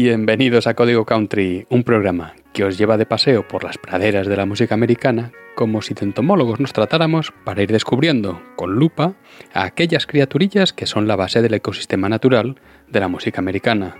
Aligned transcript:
Bienvenidos 0.00 0.68
a 0.68 0.74
Código 0.74 1.04
Country, 1.04 1.66
un 1.70 1.82
programa 1.82 2.36
que 2.52 2.62
os 2.62 2.78
lleva 2.78 2.96
de 2.96 3.04
paseo 3.04 3.48
por 3.48 3.64
las 3.64 3.78
praderas 3.78 4.28
de 4.28 4.36
la 4.36 4.46
música 4.46 4.76
americana 4.76 5.32
como 5.56 5.82
si 5.82 5.92
de 5.92 6.04
entomólogos 6.04 6.60
nos 6.60 6.72
tratáramos 6.72 7.32
para 7.42 7.64
ir 7.64 7.72
descubriendo 7.72 8.40
con 8.54 8.76
lupa 8.76 9.14
a 9.52 9.64
aquellas 9.64 10.06
criaturillas 10.06 10.72
que 10.72 10.86
son 10.86 11.08
la 11.08 11.16
base 11.16 11.42
del 11.42 11.54
ecosistema 11.54 12.08
natural 12.08 12.60
de 12.86 13.00
la 13.00 13.08
música 13.08 13.40
americana, 13.40 13.96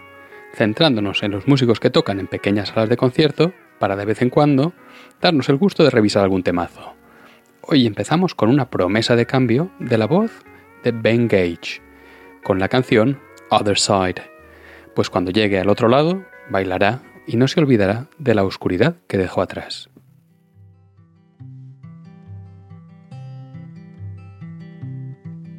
centrándonos 0.54 1.24
en 1.24 1.32
los 1.32 1.48
músicos 1.48 1.80
que 1.80 1.90
tocan 1.90 2.20
en 2.20 2.28
pequeñas 2.28 2.68
salas 2.68 2.88
de 2.88 2.96
concierto 2.96 3.52
para 3.80 3.96
de 3.96 4.04
vez 4.04 4.22
en 4.22 4.30
cuando 4.30 4.74
darnos 5.20 5.48
el 5.48 5.56
gusto 5.56 5.82
de 5.82 5.90
revisar 5.90 6.22
algún 6.22 6.44
temazo. 6.44 6.94
Hoy 7.60 7.88
empezamos 7.88 8.36
con 8.36 8.50
una 8.50 8.70
promesa 8.70 9.16
de 9.16 9.26
cambio 9.26 9.72
de 9.80 9.98
la 9.98 10.06
voz 10.06 10.44
de 10.84 10.92
Ben 10.92 11.26
Gage, 11.26 11.82
con 12.44 12.60
la 12.60 12.68
canción 12.68 13.18
Other 13.50 13.76
Side 13.76 14.37
pues 14.98 15.10
cuando 15.10 15.30
llegue 15.30 15.60
al 15.60 15.68
otro 15.68 15.86
lado, 15.86 16.24
bailará 16.50 17.02
y 17.24 17.36
no 17.36 17.46
se 17.46 17.60
olvidará 17.60 18.08
de 18.18 18.34
la 18.34 18.42
oscuridad 18.42 18.96
que 19.06 19.16
dejó 19.16 19.42
atrás. 19.42 19.88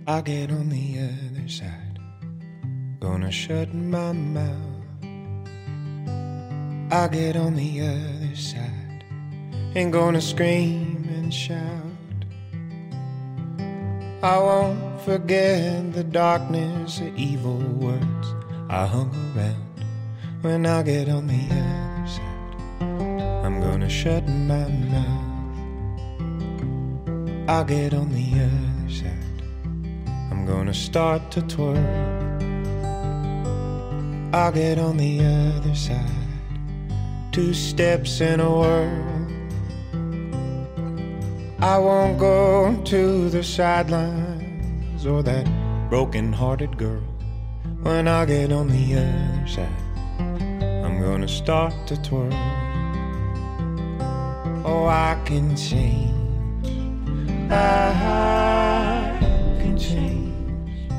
I'll 0.06 0.22
get 0.26 0.52
on 0.52 0.67
the 0.67 1.00
other 1.00 1.50
side. 1.50 2.02
Gonna 3.00 3.32
shut 3.32 3.73
my 3.73 4.12
mouth. 4.12 4.52
I'll 6.92 7.10
get 7.10 7.38
on 7.38 7.56
the 7.56 7.80
other 7.80 8.36
side. 8.36 9.06
Ain't 9.73 9.94
gonna 9.94 10.20
scream 10.20 11.08
and 11.17 11.32
shout. 11.32 11.56
I 14.22 14.38
won't 14.38 15.00
forget 15.06 15.94
the 15.94 16.04
darkness, 16.04 17.00
the 17.00 17.14
evil 17.16 17.64
words. 17.80 18.19
I 18.72 18.86
hung 18.86 19.09
around 19.36 19.84
when 20.44 20.67
I 20.67 20.84
get 20.84 21.09
on 21.09 21.25
the 21.25 21.44
other 21.50 22.08
side. 22.08 23.44
I'm 23.44 23.59
gonna 23.59 23.89
shut 23.89 24.28
my 24.28 24.67
mouth. 24.67 25.60
I'll 27.49 27.64
get 27.64 27.95
on 27.95 28.11
the 28.14 28.30
other 28.45 28.94
side. 28.94 29.42
I'm 30.30 30.45
gonna 30.45 30.76
start 30.76 31.32
to 31.32 31.42
twirl. 31.42 31.83
I'll 34.36 34.52
get 34.52 34.77
on 34.77 34.98
the 34.98 35.26
other 35.26 35.73
side. 35.73 36.05
Two 37.32 37.55
steps 37.55 38.21
in 38.21 38.39
a 38.39 38.52
whirl. 38.52 39.27
I 41.60 41.80
won't 41.80 42.20
go 42.20 42.80
to 42.83 43.30
the 43.32 43.44
sidelines 43.44 45.08
or 45.08 45.23
that 45.23 45.48
broken 45.89 46.32
hearted 46.32 46.77
girl 46.77 47.08
when 47.82 48.08
I 48.08 48.26
get 48.26 48.52
on 48.52 48.67
the 48.67 48.95
other 48.95 49.48
side. 49.48 49.70
I'm 50.86 51.02
gonna 51.02 51.28
start 51.28 51.73
to 51.88 52.02
twirl. 52.02 52.34
Oh, 54.66 54.86
I 54.88 55.17
can 55.26 55.56
change. 55.56 56.14
I 57.52 59.18
can 59.60 59.78
change. 59.78 60.92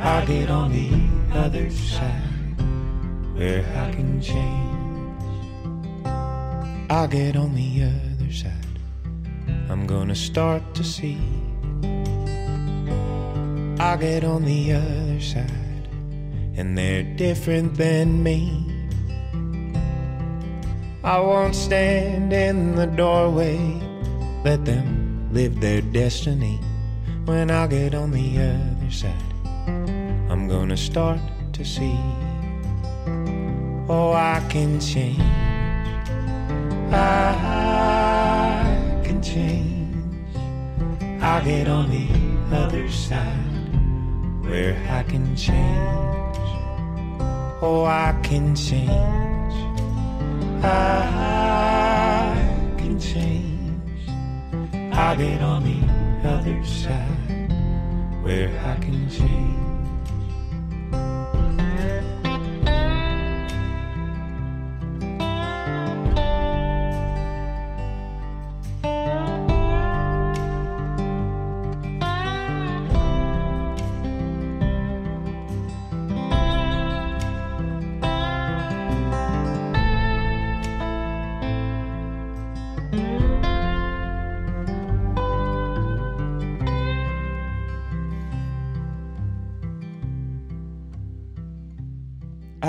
I 0.00 0.24
get 0.24 0.50
on 0.50 0.70
the 0.72 0.90
other 1.38 1.70
side 1.70 2.60
where 3.34 3.64
I 3.76 3.90
can 3.92 4.20
change. 4.20 4.66
I 6.88 7.06
get 7.08 7.36
on 7.36 7.54
the 7.54 7.82
other 7.82 8.32
side. 8.32 8.52
I'm 9.68 9.86
gonna 9.86 10.14
start 10.14 10.62
to 10.74 10.84
see. 10.84 11.18
I 13.78 13.96
get 13.96 14.24
on 14.24 14.44
the 14.44 14.72
other 14.72 15.20
side 15.20 15.65
and 16.56 16.76
they're 16.76 17.02
different 17.02 17.76
than 17.76 18.22
me. 18.22 18.64
I 21.04 21.20
won't 21.20 21.54
stand 21.54 22.32
in 22.32 22.74
the 22.74 22.86
doorway, 22.86 23.58
let 24.44 24.64
them 24.64 25.28
live 25.32 25.60
their 25.60 25.82
destiny. 25.82 26.58
When 27.26 27.50
I 27.50 27.66
get 27.66 27.94
on 27.94 28.10
the 28.10 28.38
other 28.38 28.90
side, 28.90 29.12
I'm 30.30 30.48
gonna 30.48 30.76
start 30.76 31.20
to 31.52 31.64
see. 31.64 31.98
Oh, 33.88 34.12
I 34.12 34.44
can 34.48 34.80
change. 34.80 35.20
I 36.92 37.42
can 39.04 39.22
change. 39.22 39.94
I'll 41.22 41.44
get 41.44 41.68
on 41.68 41.90
the 41.90 42.08
other 42.56 42.88
side 42.90 43.36
where 44.42 44.76
I 44.88 45.02
can 45.02 45.36
change. 45.36 46.25
Oh, 47.62 47.86
I 47.86 48.12
can 48.22 48.54
change. 48.54 48.90
I 50.62 52.34
can 52.76 53.00
change. 53.00 54.10
I'll 54.92 55.16
get 55.16 55.40
on 55.40 55.64
the 55.64 56.28
other 56.28 56.62
side 56.66 57.50
where 58.22 58.50
I 58.62 58.74
can 58.78 59.08
change. 59.08 59.75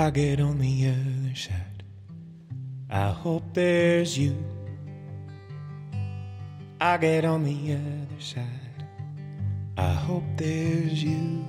I 0.08 0.10
get 0.10 0.40
on 0.40 0.58
the 0.58 0.88
other 0.88 1.34
side. 1.34 1.82
I 2.88 3.10
hope 3.10 3.42
there's 3.52 4.16
you. 4.16 4.42
I 6.80 6.96
get 6.96 7.26
on 7.26 7.44
the 7.44 7.74
other 7.74 8.18
side. 8.18 8.86
I 9.76 9.92
hope 9.92 10.24
there's 10.38 11.04
you. 11.04 11.44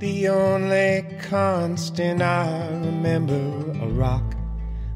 The 0.00 0.28
only 0.28 1.06
constant 1.20 2.20
I 2.20 2.66
remember 2.70 3.70
a 3.80 3.86
rock 3.86 4.34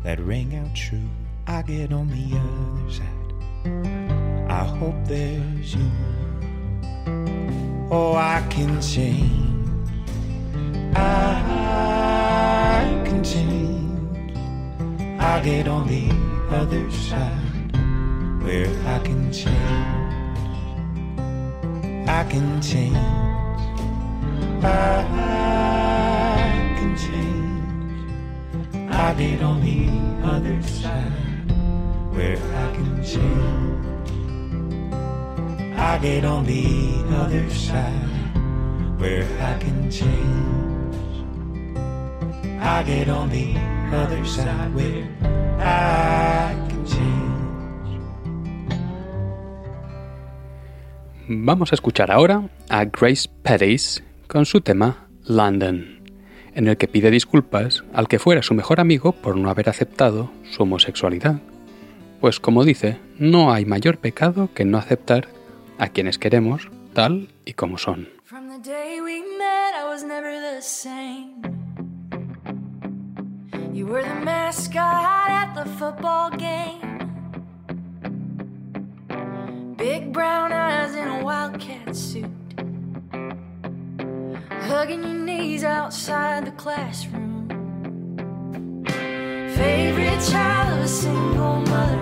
that 0.03 0.19
rang 0.19 0.57
out 0.57 0.75
true. 0.75 1.09
I 1.47 1.63
get 1.63 1.93
on 1.93 2.09
the 2.09 2.37
other 2.37 2.91
side. 2.93 4.51
I 4.51 4.65
hope 4.65 4.97
there's 5.05 5.73
you. 5.73 5.91
Oh, 7.93 8.17
I 8.17 8.45
can 8.51 8.83
change. 8.83 9.46
I'll 15.29 15.43
get 15.43 15.67
on 15.67 15.89
the 15.89 16.09
other 16.55 16.89
side 16.93 17.73
where 18.45 18.71
I 18.87 18.99
can 19.01 19.33
change. 19.33 19.57
I 22.09 22.23
can 22.31 22.63
change. 22.63 22.97
I 24.63 25.03
can 26.79 26.97
change. 26.97 28.09
I'll 28.93 29.17
get 29.17 29.43
on 29.43 29.61
the 29.69 29.91
other 30.33 30.63
side 30.63 31.13
where 32.15 32.39
I 32.63 32.67
can 32.77 33.03
change. 33.05 33.85
I 35.77 35.99
get 35.99 36.25
on 36.25 36.47
the 36.47 37.05
other 37.23 37.51
side 37.51 39.01
where 39.01 39.27
I 39.43 39.59
can 39.59 39.91
change. 39.91 40.97
I 42.61 42.83
get 42.85 43.09
on 43.09 43.29
the 43.29 43.76
other 43.93 44.25
side 44.25 44.75
where 44.75 45.05
I 45.61 46.55
can 46.69 46.85
change. 46.85 48.01
Vamos 51.29 51.73
a 51.73 51.75
escuchar 51.75 52.11
ahora 52.11 52.49
a 52.69 52.85
Grace 52.85 53.29
Pettis 53.43 54.03
con 54.29 54.47
su 54.47 54.61
tema 54.61 55.09
London, 55.25 56.03
en 56.55 56.69
el 56.69 56.77
que 56.77 56.89
pide 56.89 57.11
disculpas 57.11 57.85
al 57.93 58.09
que 58.09 58.19
fuera 58.19 58.43
su 58.43 58.55
mejor 58.55 58.81
amigo 58.81 59.13
por 59.13 59.37
no 59.37 59.51
haber 59.51 59.69
aceptado 59.69 60.31
su 60.51 60.63
homosexualidad. 60.63 61.41
Pues 62.21 62.41
como 62.41 62.65
dice, 62.65 62.99
no 63.19 63.53
hay 63.53 63.65
mayor 63.65 63.99
pecado 63.99 64.51
que 64.55 64.65
no 64.65 64.79
aceptar 64.79 65.29
a 65.79 65.89
quienes 65.89 66.19
queremos 66.19 66.71
tal 66.93 67.29
y 67.45 67.53
como 67.53 67.79
son. 67.79 68.09
From 68.25 68.49
the 68.49 68.59
day 68.59 69.01
we 69.01 69.21
met, 69.21 69.75
I 69.75 69.85
was 69.89 70.03
never 70.03 70.33
the 70.41 70.63
same. 70.63 71.56
You 73.77 73.85
were 73.85 74.03
the 74.03 74.15
mascot 74.25 75.29
at 75.29 75.53
the 75.55 75.67
football 75.73 76.31
game. 76.31 76.81
Big 79.77 80.15
brown 80.15 80.51
eyes 80.51 80.95
in 80.95 81.07
a 81.07 81.23
wildcat 81.23 81.95
suit. 81.95 82.25
Hugging 84.49 85.03
your 85.03 85.13
knees 85.13 85.63
outside 85.63 86.47
the 86.47 86.53
classroom. 86.53 87.49
Favorite 88.87 90.23
child 90.31 90.79
of 90.79 90.85
a 90.87 90.89
single 90.89 91.61
mother. 91.61 92.01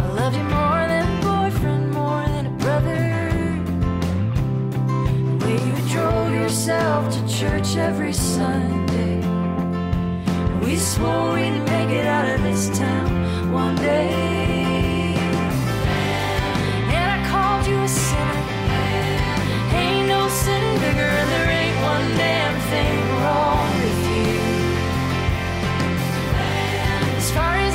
I 0.00 0.06
loved 0.14 0.36
you 0.36 0.44
more 0.44 0.86
than 0.88 1.04
a 1.04 1.20
boyfriend, 1.20 1.90
more 1.92 2.24
than 2.28 2.46
a 2.46 2.56
brother. 2.64 3.02
The 5.38 5.44
way 5.44 5.58
you 5.66 5.76
drove 5.90 6.32
yourself 6.32 7.12
to 7.14 7.20
church 7.28 7.76
every 7.76 8.14
Sunday. 8.14 8.81
We 10.72 10.78
swore 10.78 11.34
we'd 11.34 11.58
make 11.66 11.90
it 11.90 12.06
out 12.06 12.26
of 12.34 12.42
this 12.42 12.70
town 12.70 13.52
one 13.52 13.76
day. 13.76 14.08
And 16.96 17.06
I 17.14 17.18
called 17.28 17.66
you 17.66 17.76
a 17.76 17.86
sinner. 17.86 18.42
Ain't 19.76 20.08
no 20.08 20.30
sin 20.30 20.64
bigger, 20.80 21.14
there 21.32 21.50
ain't 21.60 21.78
one 21.92 22.08
damn 22.16 22.56
thing 22.72 22.98
wrong 23.20 23.68
with 23.82 24.00
you. 24.16 24.40
As 27.18 27.30
far 27.32 27.54
as 27.66 27.71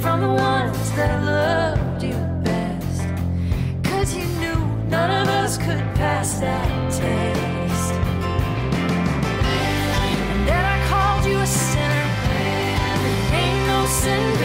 from 0.00 0.20
the 0.20 0.28
ones 0.28 0.92
that 0.92 1.24
loved 1.24 2.02
you 2.02 2.14
best. 2.44 3.02
Cause 3.82 4.14
you 4.14 4.24
knew 4.40 4.60
none 4.88 5.10
of 5.10 5.28
us 5.28 5.56
could 5.58 5.82
pass 5.96 6.38
that 6.40 6.92
test. 6.92 7.92
And 10.32 10.48
then 10.48 10.64
I 10.64 10.78
called 10.88 11.24
you 11.26 11.38
a 11.38 11.46
sinner. 11.46 12.06
Ain't 13.40 13.66
no 13.66 13.86
sin 13.86 14.37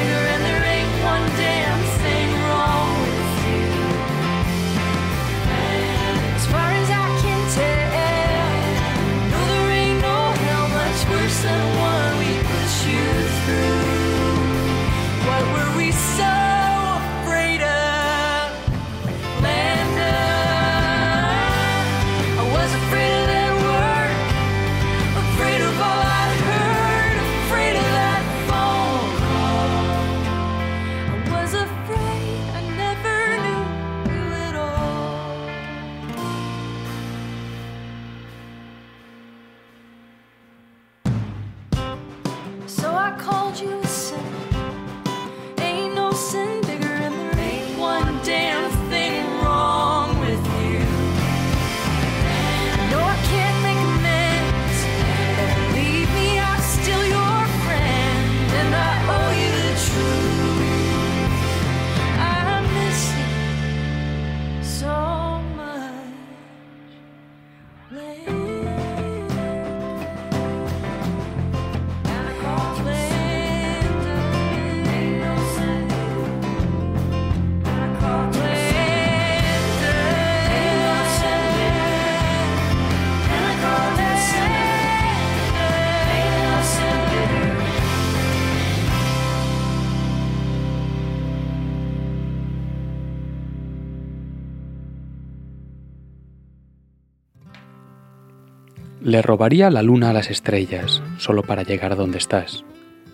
Le 99.13 99.21
robaría 99.21 99.69
la 99.69 99.83
luna 99.83 100.09
a 100.09 100.13
las 100.13 100.31
estrellas 100.31 101.03
solo 101.19 101.43
para 101.43 101.61
llegar 101.61 101.91
a 101.91 101.95
donde 101.95 102.17
estás, 102.17 102.65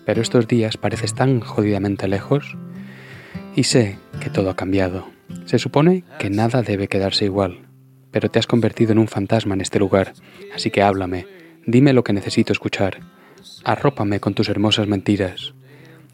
pero 0.06 0.22
estos 0.22 0.48
días 0.48 0.78
pareces 0.78 1.14
tan 1.14 1.40
jodidamente 1.40 2.08
lejos. 2.08 2.56
Y 3.54 3.64
sé 3.64 3.98
que 4.18 4.30
todo 4.30 4.48
ha 4.48 4.56
cambiado. 4.56 5.08
Se 5.44 5.58
supone 5.58 6.04
que 6.18 6.30
nada 6.30 6.62
debe 6.62 6.88
quedarse 6.88 7.26
igual, 7.26 7.68
pero 8.12 8.30
te 8.30 8.38
has 8.38 8.46
convertido 8.46 8.92
en 8.92 8.98
un 8.98 9.08
fantasma 9.08 9.52
en 9.52 9.60
este 9.60 9.78
lugar, 9.78 10.14
así 10.54 10.70
que 10.70 10.80
háblame, 10.80 11.26
dime 11.66 11.92
lo 11.92 12.02
que 12.02 12.14
necesito 12.14 12.54
escuchar, 12.54 13.00
arrópame 13.64 14.20
con 14.20 14.32
tus 14.32 14.48
hermosas 14.48 14.88
mentiras. 14.88 15.52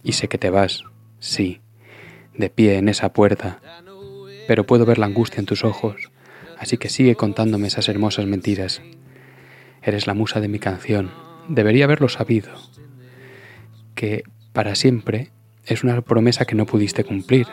Y 0.03 0.15
sé 0.15 0.27
que 0.27 0.37
te 0.37 0.51
vas, 0.51 0.83
sí, 1.21 1.61
de 2.37 2.51
pie 2.51 2.79
en 2.79 2.89
esa 2.89 3.13
puerta, 3.13 3.61
pero 4.49 4.67
puedo 4.67 4.85
ver 4.85 4.99
la 4.99 5.07
angustia 5.07 5.39
en 5.39 5.47
tus 5.47 5.63
ojos, 5.63 6.11
así 6.59 6.77
que 6.77 6.89
sigue 6.89 7.15
contándome 7.15 7.69
esas 7.69 7.89
hermosas 7.89 8.27
mentiras. 8.27 8.83
Eres 9.87 10.09
la 10.09 10.15
musa 10.15 10.41
de 10.41 10.49
mi 10.49 10.59
canción. 10.59 11.13
Debería 11.47 11.85
haberlo 11.85 12.09
sabido. 12.09 12.51
Que 13.95 14.25
para 14.53 14.75
siempre 14.75 15.31
es 15.65 15.85
una 15.85 16.01
promesa 16.01 16.45
que 16.45 16.57
no 16.57 16.67
pudiste 16.67 17.05
cumplir. 17.05 17.47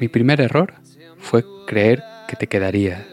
Mi 0.00 0.08
primer 0.08 0.40
error 0.40 0.74
fue 1.18 1.44
creer 1.66 2.02
que 2.26 2.36
te 2.36 2.46
quedarías. 2.46 3.04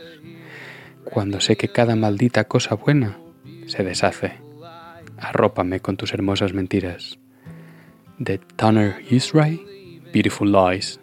Cuando 1.03 1.41
sé 1.41 1.57
que 1.57 1.67
cada 1.67 1.97
maldita 1.97 2.45
cosa 2.45 2.75
buena 2.75 3.19
se 3.67 3.83
deshace. 3.83 4.37
Arrópame 5.17 5.81
con 5.81 5.97
tus 5.97 6.13
hermosas 6.13 6.53
mentiras. 6.53 7.19
De 8.17 8.37
Tanner 8.37 9.03
Yusray, 9.09 10.01
Beautiful 10.13 10.49
Lies. 10.49 11.01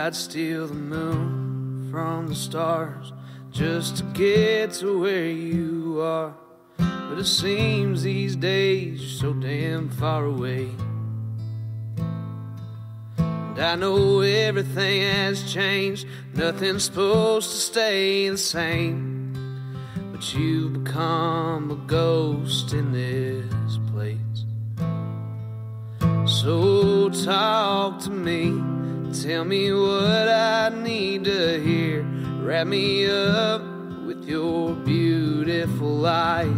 I'd 0.00 0.16
steal 0.16 0.66
the 0.66 0.72
moon 0.72 1.88
from 1.90 2.28
the 2.28 2.34
stars 2.34 3.12
just 3.50 3.98
to 3.98 4.04
get 4.14 4.72
to 4.80 4.98
where 4.98 5.26
you 5.26 6.00
are. 6.00 6.34
But 6.78 7.18
it 7.18 7.26
seems 7.26 8.02
these 8.02 8.34
days 8.34 9.02
you're 9.02 9.34
so 9.34 9.34
damn 9.34 9.90
far 9.90 10.24
away. 10.24 10.70
And 13.18 13.58
I 13.58 13.74
know 13.76 14.20
everything 14.20 15.02
has 15.02 15.52
changed, 15.52 16.06
nothing's 16.32 16.84
supposed 16.84 17.50
to 17.50 17.56
stay 17.56 18.26
the 18.30 18.38
same. 18.38 19.76
But 20.12 20.32
you've 20.32 20.82
become 20.82 21.70
a 21.70 21.76
ghost 21.86 22.72
in 22.72 22.92
this 22.92 23.78
place. 23.92 24.46
So 26.24 27.10
talk 27.10 27.98
to 28.04 28.10
me, 28.10 28.79
tell 29.12 29.44
me 29.44 29.72
what 29.72 30.28
I 30.28 30.68
need 30.68 31.24
to 31.24 31.60
hear. 31.60 32.02
Wrap 32.42 32.66
me 32.66 33.10
up 33.10 33.62
with 34.06 34.24
your 34.24 34.74
beautiful 34.74 36.06
eyes. 36.06 36.48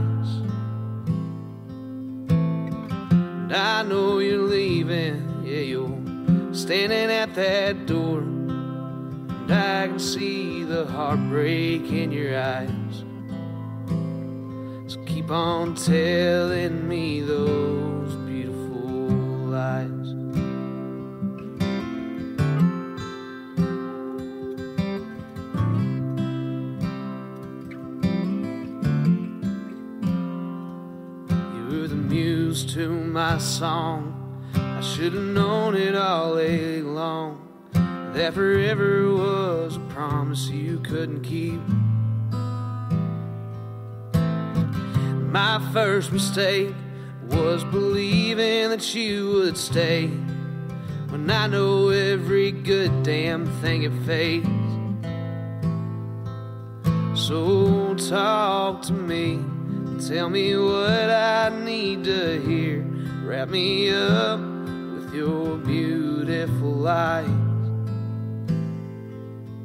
And 2.29 3.53
I 3.53 3.83
know 3.83 4.19
you're 4.19 4.43
leaving, 4.43 5.43
yeah, 5.45 5.61
you're 5.61 6.55
standing 6.55 7.11
at 7.11 7.35
that 7.35 7.87
door. 7.87 8.19
And 8.19 9.53
I 9.53 9.89
can 9.89 9.99
see 9.99 10.63
the 10.63 10.87
heartbreak 10.87 11.91
in 11.91 12.13
your 12.13 12.41
eyes 12.41 13.05
So 14.87 15.03
keep 15.05 15.31
on 15.31 15.75
telling 15.75 16.89
me 16.89 17.21
those 17.21 18.15
beautiful 18.27 19.09
lies. 19.51 20.02
To 32.65 32.89
my 32.89 33.39
song. 33.39 34.49
I 34.55 34.81
should 34.81 35.13
have 35.13 35.23
known 35.23 35.75
it 35.75 35.95
all 35.95 36.39
along. 36.39 37.49
That 38.15 38.35
forever 38.35 39.13
was 39.13 39.77
a 39.77 39.81
promise 39.95 40.49
you 40.49 40.79
couldn't 40.81 41.23
keep. 41.23 41.61
My 45.33 45.61
first 45.73 46.13
mistake 46.13 46.75
was 47.29 47.65
believing 47.65 48.71
that 48.71 48.95
you 48.95 49.31
would 49.31 49.57
stay 49.57 50.09
when 51.09 51.31
I 51.31 51.47
know 51.47 51.89
every 51.89 52.53
good 52.53 53.03
damn 53.03 53.47
thing 53.61 53.83
it 53.83 53.93
fades. 54.07 54.49
So 57.15 57.95
talk 57.95 58.83
to 58.83 58.93
me, 58.93 59.39
tell 60.09 60.29
me 60.29 60.57
what 60.57 61.11
I 61.11 61.49
need 61.65 62.05
to 62.05 62.41
hear. 62.41 62.85
Wrap 63.25 63.49
me 63.51 63.91
up 63.91 64.41
with 64.41 65.15
your 65.15 65.59
beautiful 65.59 66.89
eyes. 66.89 67.29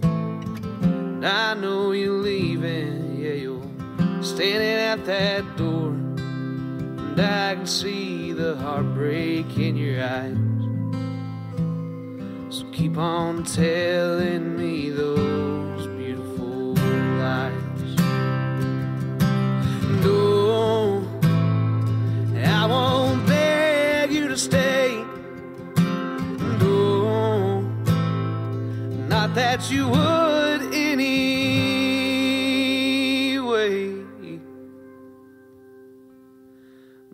And 0.04 1.26
I 1.26 1.56
know 1.56 1.92
you're 1.92 2.22
leaving, 2.22 3.18
yeah, 3.20 3.34
you're 3.34 4.24
standing 4.24 4.78
at 4.78 5.06
that 5.06 5.58
door, 5.58 5.90
and 5.90 7.20
I 7.20 7.56
can 7.56 7.66
see 7.66 8.32
the 8.32 8.56
heartbreak 8.58 9.58
in 9.58 9.76
your 9.76 10.04
eyes. 10.04 10.38
So 12.56 12.70
keep 12.72 12.98
on 12.98 13.44
telling 13.44 14.56
me 14.56 14.92
those 14.92 15.27
No, 20.08 21.04
I 22.36 22.66
won't 22.66 23.28
beg 23.28 24.12
you 24.12 24.30
to 24.30 24.38
stay. 24.38 25.04
No, 26.62 27.62
not 29.10 29.36
that 29.36 29.70
you 29.70 29.90
would 29.90 30.62
anyway. 30.74 31.28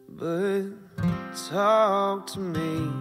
But 0.09 0.63
talk 1.49 2.27
to 2.33 2.39
me, 2.39 2.91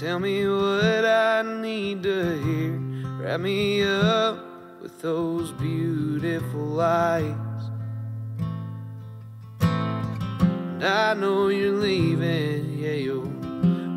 tell 0.00 0.18
me 0.18 0.46
what 0.48 1.04
I 1.04 1.42
need 1.42 2.02
to 2.02 2.18
hear. 2.42 2.80
Wrap 3.20 3.40
me 3.40 3.84
up 3.84 4.36
with 4.82 5.00
those 5.00 5.52
beautiful 5.52 6.80
eyes. 6.80 7.49
And 10.80 10.88
I 10.88 11.12
know 11.12 11.48
you're 11.48 11.76
leaving, 11.76 12.78
yeah, 12.78 12.92
you're 12.92 13.28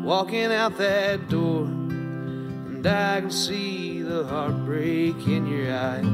walking 0.02 0.52
out 0.52 0.76
that 0.76 1.30
door. 1.30 1.62
And 1.64 2.86
I 2.86 3.22
can 3.22 3.30
see 3.30 4.02
the 4.02 4.26
heartbreak 4.26 5.16
in 5.26 5.46
your 5.46 5.74
eyes. 5.74 6.04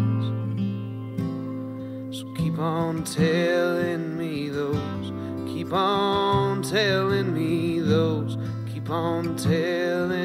So 2.17 2.33
keep 2.35 2.57
on 2.61 3.03
telling 3.03 4.17
me 4.17 4.49
those, 4.49 5.13
keep 5.53 5.73
on 5.73 6.63
telling 6.63 7.35
me 7.35 7.81
those, 7.81 8.39
keep 8.73 8.91
on 8.91 9.35
telling 9.35 10.20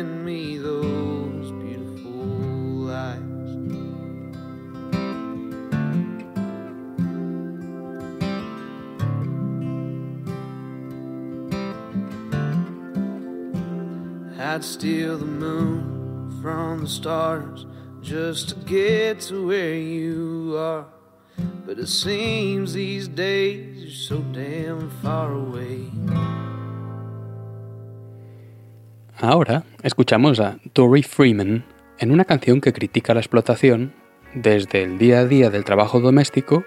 Ahora 29.18 29.64
escuchamos 29.84 30.40
a 30.40 30.58
Tori 30.72 31.04
Freeman 31.04 31.66
en 32.00 32.12
una 32.12 32.24
canción 32.24 32.62
que 32.62 32.72
critica 32.72 33.14
la 33.14 33.20
explotación 33.20 33.94
desde 34.36 34.84
el 34.84 34.98
día 34.98 35.20
a 35.20 35.26
día 35.26 35.50
del 35.50 35.66
trabajo 35.66 36.00
doméstico 36.00 36.64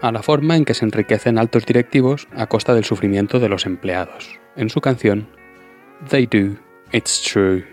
a 0.00 0.10
la 0.10 0.22
forma 0.22 0.56
en 0.56 0.64
que 0.64 0.72
se 0.72 0.86
enriquecen 0.86 1.36
altos 1.36 1.66
directivos 1.66 2.28
a 2.34 2.46
costa 2.46 2.72
del 2.72 2.84
sufrimiento 2.84 3.40
de 3.40 3.48
los 3.50 3.66
empleados, 3.66 4.38
en 4.56 4.70
su 4.70 4.80
canción 4.80 5.28
They 6.08 6.26
Do, 6.26 6.65
It's 6.92 7.20
True. 7.20 7.64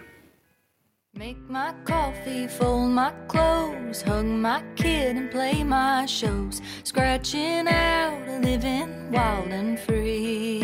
Make 1.13 1.37
my 1.47 1.73
coffee, 1.85 2.47
fold 2.47 2.89
my 2.89 3.11
clothes, 3.27 4.01
hug 4.01 4.25
my 4.25 4.63
kid 4.75 5.15
and 5.15 5.29
play 5.29 5.63
my 5.63 6.07
shows. 6.07 6.61
Scratching 6.83 7.67
out 7.67 8.27
a 8.27 8.39
living 8.39 9.11
wild 9.11 9.49
and 9.49 9.79
free. 9.79 10.63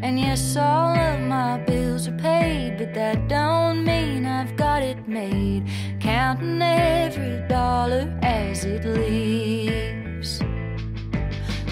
And 0.00 0.18
yes, 0.18 0.56
all 0.56 0.96
of 0.96 1.20
my 1.20 1.58
bills 1.66 2.08
are 2.08 2.16
paid, 2.16 2.78
but 2.78 2.94
that 2.94 3.28
don't 3.28 3.84
mean 3.84 4.24
I've 4.24 4.56
got 4.56 4.82
it 4.82 5.06
made. 5.06 5.68
Counting 6.00 6.62
every 6.62 7.46
dollar 7.48 8.18
as 8.22 8.64
it 8.64 8.86
leaves. 8.86 10.38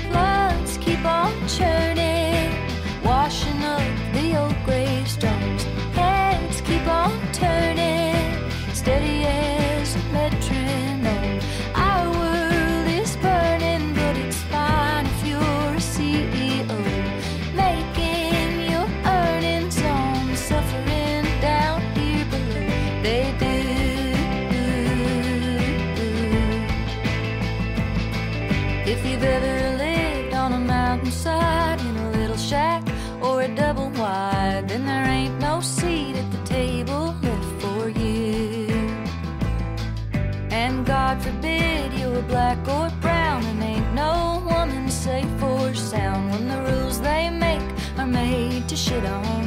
Floods 0.08 0.76
keep 0.78 1.02
on 1.06 1.32
churning, 1.48 2.43
washing 3.04 3.62
up 3.62 3.82
the 4.14 4.36
old 4.36 4.56
gravestones. 4.64 5.64
Heads 5.94 6.60
keep 6.62 6.86
on 6.86 7.12
turning, 7.32 8.50
steady 8.72 9.24
as 9.26 9.96
a 9.96 9.98
then 34.74 34.86
there 34.86 35.06
ain't 35.06 35.38
no 35.38 35.60
seat 35.60 36.16
at 36.16 36.28
the 36.32 36.44
table 36.44 37.14
left 37.22 37.62
for 37.62 37.88
you. 37.88 38.66
And 40.50 40.84
God 40.84 41.22
forbid 41.22 41.92
you're 41.92 42.22
black 42.22 42.58
or 42.66 42.90
brown, 43.00 43.44
and 43.44 43.62
ain't 43.62 43.94
no 43.94 44.42
woman 44.50 44.90
safe 44.90 45.40
or 45.40 45.74
sound 45.74 46.32
when 46.32 46.48
the 46.48 46.60
rules 46.72 47.00
they 47.00 47.30
make 47.30 47.62
are 47.98 48.06
made 48.06 48.68
to 48.68 48.74
shit 48.74 49.04
on 49.04 49.43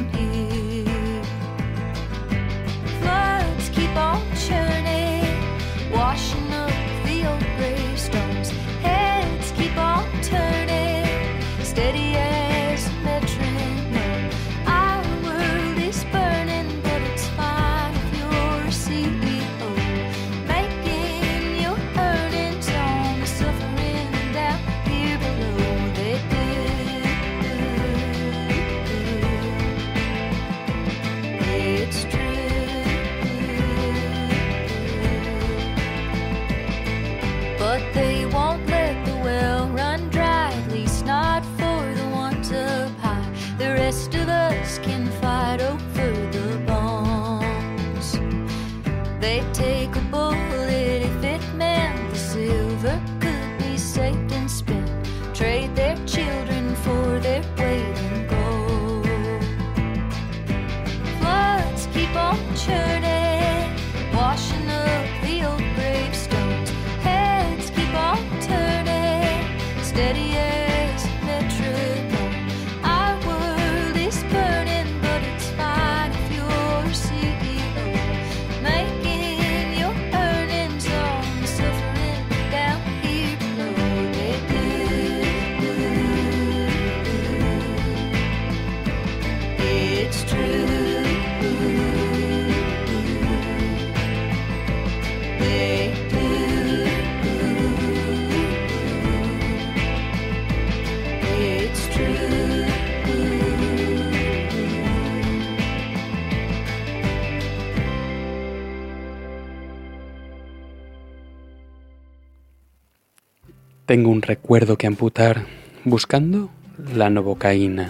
Tengo 113.88 114.10
un 114.10 114.20
recuerdo 114.20 114.76
que 114.76 114.86
amputar 114.86 115.46
buscando 115.86 116.50
la 116.94 117.08
novocaína, 117.08 117.88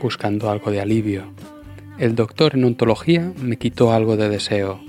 buscando 0.00 0.48
algo 0.48 0.70
de 0.70 0.80
alivio. 0.80 1.34
El 1.98 2.14
doctor 2.14 2.54
en 2.54 2.64
ontología 2.64 3.30
me 3.42 3.58
quitó 3.58 3.92
algo 3.92 4.16
de 4.16 4.30
deseo, 4.30 4.80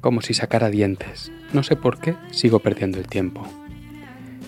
como 0.00 0.20
si 0.20 0.34
sacara 0.34 0.68
dientes. 0.68 1.30
No 1.52 1.62
sé 1.62 1.76
por 1.76 2.00
qué 2.00 2.16
sigo 2.32 2.58
perdiendo 2.58 2.98
el 2.98 3.06
tiempo. 3.06 3.46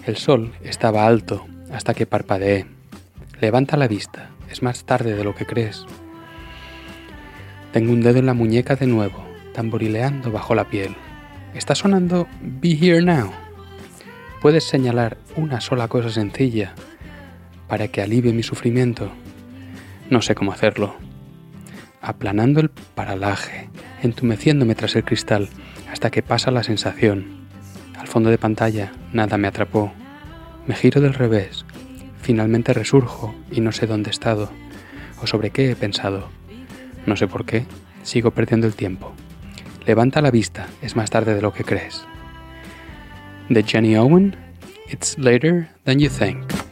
El 0.05 0.17
sol 0.17 0.53
estaba 0.65 1.07
alto 1.07 1.47
hasta 1.73 1.95
que 1.95 2.07
parpadeé. 2.07 2.67
Levanta 3.41 3.77
la 3.77 3.87
vista, 3.87 4.31
es 4.51 4.65
más 4.65 4.85
tarde 4.85 5.15
de 5.15 5.23
lo 5.23 5.37
que 5.37 5.47
crees. 5.47 5.87
Tengo 7.73 7.93
un 7.93 8.01
dedo 8.01 8.19
en 8.19 8.27
la 8.27 8.35
muñeca 8.35 8.75
de 8.75 8.89
nuevo, 8.89 9.25
tamborileando 9.53 10.33
bajo 10.33 10.57
la 10.57 10.69
piel. 10.69 10.97
Está 11.55 11.77
sonando 11.77 12.27
Be 12.43 12.71
Here 12.71 13.01
Now. 13.01 13.44
Puedes 14.45 14.65
señalar 14.65 15.17
una 15.37 15.63
sola 15.63 15.89
cosa 15.89 16.11
sencilla 16.11 16.75
para 17.67 17.89
que 17.89 18.03
alivie 18.03 18.35
mi 18.35 18.43
sufrimiento. 18.43 19.11
No 20.11 20.21
sé 20.21 20.35
cómo 20.35 20.53
hacerlo. 20.53 20.97
Aplanando 22.03 22.61
el 22.61 22.69
paralaje, 22.69 23.71
entumeciéndome 24.03 24.75
tras 24.75 24.97
el 24.97 25.05
cristal 25.05 25.49
hasta 25.91 26.11
que 26.11 26.23
pasa 26.23 26.51
la 26.51 26.63
sensación. 26.63 27.47
Al 27.99 28.07
fondo 28.07 28.29
de 28.29 28.37
pantalla 28.37 28.93
nada 29.15 29.39
me 29.39 29.49
atrapó. 29.49 29.95
Me 30.67 30.75
giro 30.75 31.01
del 31.01 31.15
revés. 31.15 31.65
Finalmente 32.21 32.75
resurjo 32.75 33.35
y 33.51 33.63
no 33.63 33.73
sé 33.73 33.87
dónde 33.87 34.11
he 34.11 34.13
estado 34.13 34.51
o 35.23 35.27
sobre 35.27 35.53
qué 35.53 35.71
he 35.71 35.75
pensado. 35.75 36.29
No 37.07 37.17
sé 37.17 37.27
por 37.29 37.47
qué, 37.47 37.65
sigo 38.03 38.33
perdiendo 38.33 38.67
el 38.67 38.75
tiempo. 38.75 39.15
Levanta 39.87 40.21
la 40.21 40.31
vista, 40.31 40.67
es 40.83 40.97
más 40.97 41.09
tarde 41.09 41.35
de 41.35 41.41
lo 41.41 41.55
que 41.55 41.65
crees. 41.65 42.05
De 43.51 43.63
Jenny 43.63 43.95
Owen, 43.97 44.35
It's 44.89 45.19
Later 45.19 45.69
Than 45.85 45.99
You 45.99 46.09
Think. 46.09 46.64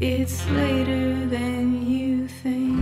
It's 0.00 0.44
later 0.50 1.28
than 1.28 1.86
you 1.86 2.26
think. 2.42 2.80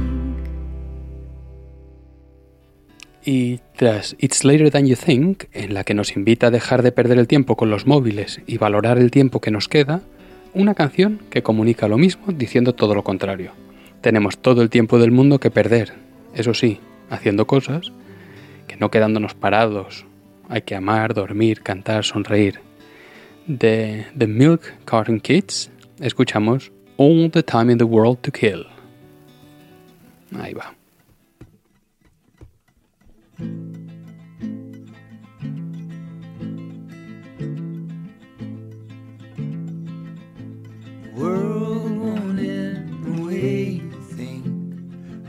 Y 3.25 3.61
tras 3.77 4.17
It's 4.19 4.43
Later 4.43 4.71
Than 4.71 4.87
You 4.87 4.97
Think, 4.97 5.45
en 5.53 5.75
la 5.75 5.85
que 5.85 5.93
nos 5.93 6.17
invita 6.17 6.47
a 6.47 6.51
dejar 6.51 6.83
de 6.83 6.93
perder 6.93 7.19
el 7.19 7.29
tiempo 7.29 7.57
con 7.57 7.69
los 7.69 7.87
móviles 7.87 8.41
y 8.47 8.57
valorar 8.57 8.97
el 8.97 9.11
tiempo 9.11 9.43
que 9.43 9.51
nos 9.51 9.69
queda, 9.69 10.01
una 10.55 10.75
canción 10.75 11.21
que 11.29 11.43
comunica 11.43 11.89
lo 11.89 11.99
mismo 11.99 12.33
diciendo 12.33 12.75
todo 12.75 12.95
lo 12.95 13.05
contrario. 13.05 13.53
Tenemos 14.01 14.39
todo 14.39 14.63
el 14.63 14.71
tiempo 14.71 14.99
del 14.99 15.11
mundo 15.11 15.41
que 15.41 15.51
perder, 15.51 15.93
eso 16.35 16.55
sí, 16.55 16.81
haciendo 17.11 17.47
cosas, 17.47 17.93
que 18.67 18.77
no 18.77 18.91
quedándonos 18.91 19.35
parados. 19.35 20.07
Hay 20.49 20.63
que 20.63 20.75
amar, 20.75 21.13
dormir, 21.13 21.61
cantar, 21.61 22.05
sonreír. 22.05 22.61
De 23.47 24.07
The 24.17 24.27
Milk 24.27 24.63
Carton 24.87 25.21
Kids 25.21 25.71
escuchamos 26.01 26.73
All 26.99 27.29
the 27.29 27.43
Time 27.43 27.71
in 27.71 27.79
the 27.79 27.87
World 27.87 28.25
to 28.25 28.33
Kill. 28.33 28.65
Ahí 30.33 30.53
va. 30.53 30.75
world 41.15 41.99
won't 41.99 42.39
end 42.39 43.05
the 43.05 43.23
way 43.23 43.83
you 43.83 43.91
think, 44.17 44.47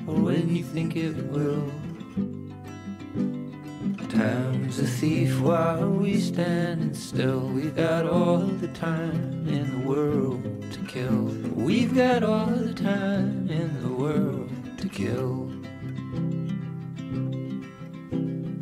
or 0.08 0.16
when 0.16 0.56
you 0.56 0.64
think 0.64 0.96
it 0.96 1.16
will. 1.32 1.79
Time's 4.20 4.80
a 4.80 4.86
thief 4.86 5.40
while 5.40 5.90
we 5.90 6.20
standing 6.20 6.94
still. 6.94 7.40
We've 7.40 7.74
got 7.74 8.06
all 8.06 8.40
the 8.40 8.68
time 8.68 9.48
in 9.48 9.80
the 9.80 9.88
world 9.88 10.44
to 10.74 10.80
kill. 10.88 11.24
We've 11.56 11.96
got 11.96 12.24
all 12.24 12.48
the 12.48 12.74
time 12.74 13.50
in 13.50 13.82
the 13.82 13.88
world 13.88 14.52
to 14.80 14.90
kill. 14.90 15.46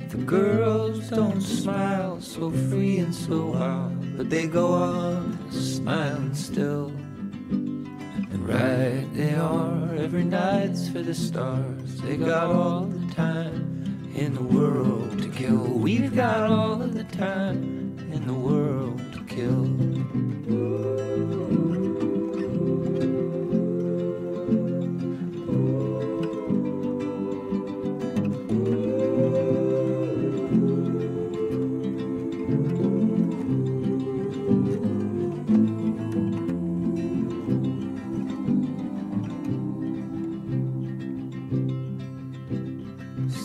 The 0.10 0.24
girls 0.26 1.10
don't 1.10 1.42
smile 1.42 2.22
so 2.22 2.52
free 2.52 3.00
and 3.00 3.16
so 3.16 3.48
wild, 3.48 4.16
but 4.16 4.30
they 4.30 4.46
go 4.46 4.74
on 4.76 5.52
smiling 5.52 6.36
still. 6.36 6.90
And 7.50 8.48
right 8.48 9.12
they 9.16 9.34
are, 9.34 9.96
every 9.96 10.24
night's 10.24 10.88
for 10.88 11.02
the 11.02 11.16
stars. 11.16 12.00
They 12.02 12.16
got 12.16 12.52
all 12.52 12.82
the 12.82 13.12
time 13.16 13.78
in 14.18 14.34
the 14.34 14.42
world 14.42 15.22
to 15.22 15.30
kill. 15.30 15.58
We've 15.58 16.16
got 16.16 16.50
all 16.50 16.82
of 16.82 16.96
the 16.96 17.04
time 17.04 18.00
in 18.12 18.26
the 18.26 18.34
world 18.34 19.00
to 19.14 19.24
kill. 19.26 21.37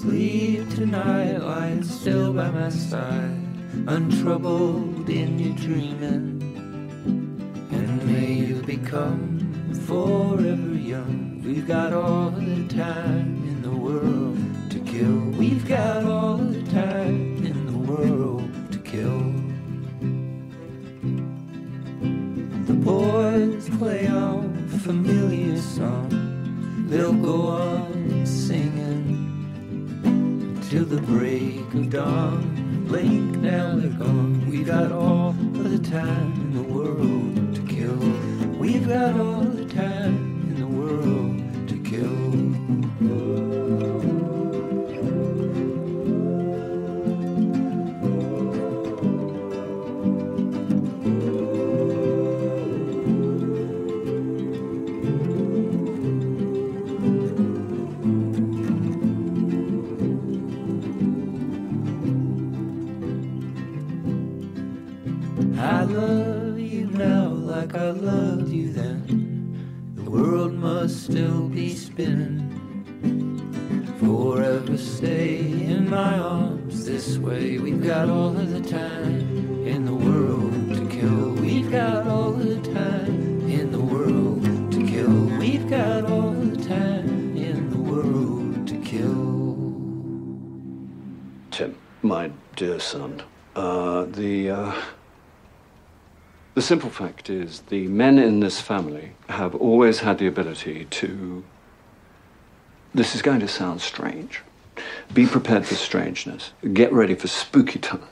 Sleep 0.02 0.68
tonight, 0.70 1.38
lying 1.38 1.84
still 1.84 2.32
by 2.32 2.50
my 2.50 2.70
side, 2.70 3.38
untroubled 3.86 5.08
in 5.08 5.38
your 5.38 5.54
dreaming. 5.54 6.42
And 7.70 8.04
may 8.04 8.32
you 8.32 8.62
become 8.62 9.38
forever 9.86 10.74
young. 10.74 11.40
We've 11.44 11.68
got 11.68 11.92
all 11.92 12.30
the 12.30 12.66
time 12.66 13.44
in 13.46 13.62
the 13.62 13.70
world 13.70 14.38
to 14.72 14.80
kill. 14.80 15.20
We've 15.38 15.64
got 15.68 16.02
all 16.02 16.36
the 16.36 16.64
time 16.72 17.46
in 17.46 17.66
the 17.66 17.78
world 17.92 18.72
to 18.72 18.78
kill. 18.80 19.20
The 22.66 22.74
boys 22.74 23.68
play 23.78 24.08
on 24.08 24.66
familiar 24.80 25.58
song. 25.58 26.88
They'll 26.88 27.12
go 27.12 27.42
on 27.46 27.91
the 30.92 31.00
break 31.00 31.72
of 31.72 31.88
dawn. 31.88 32.84
Blink, 32.86 33.36
now 33.38 33.76
they're 33.76 33.88
gone. 33.88 34.46
We 34.50 34.62
got 34.62 34.92
all 34.92 35.30
of 35.30 35.70
the 35.70 35.78
time 35.78 36.32
in 36.34 36.52
the 36.54 36.62
world 36.62 37.54
to 37.54 37.62
kill. 37.62 37.96
We've 38.58 38.86
got 38.86 39.18
all 39.18 39.51
fact 96.92 97.30
is 97.30 97.60
the 97.62 97.88
men 97.88 98.18
in 98.18 98.40
this 98.40 98.60
family 98.60 99.12
have 99.28 99.54
always 99.54 100.00
had 100.00 100.18
the 100.18 100.26
ability 100.26 100.86
to. 100.86 101.44
This 102.94 103.14
is 103.14 103.22
going 103.22 103.40
to 103.40 103.48
sound 103.48 103.80
strange. 103.80 104.42
Be 105.12 105.26
prepared 105.26 105.66
for 105.66 105.74
strangeness. 105.74 106.52
Get 106.72 106.92
ready 106.92 107.14
for 107.14 107.28
spooky 107.28 107.78
time. 107.78 108.08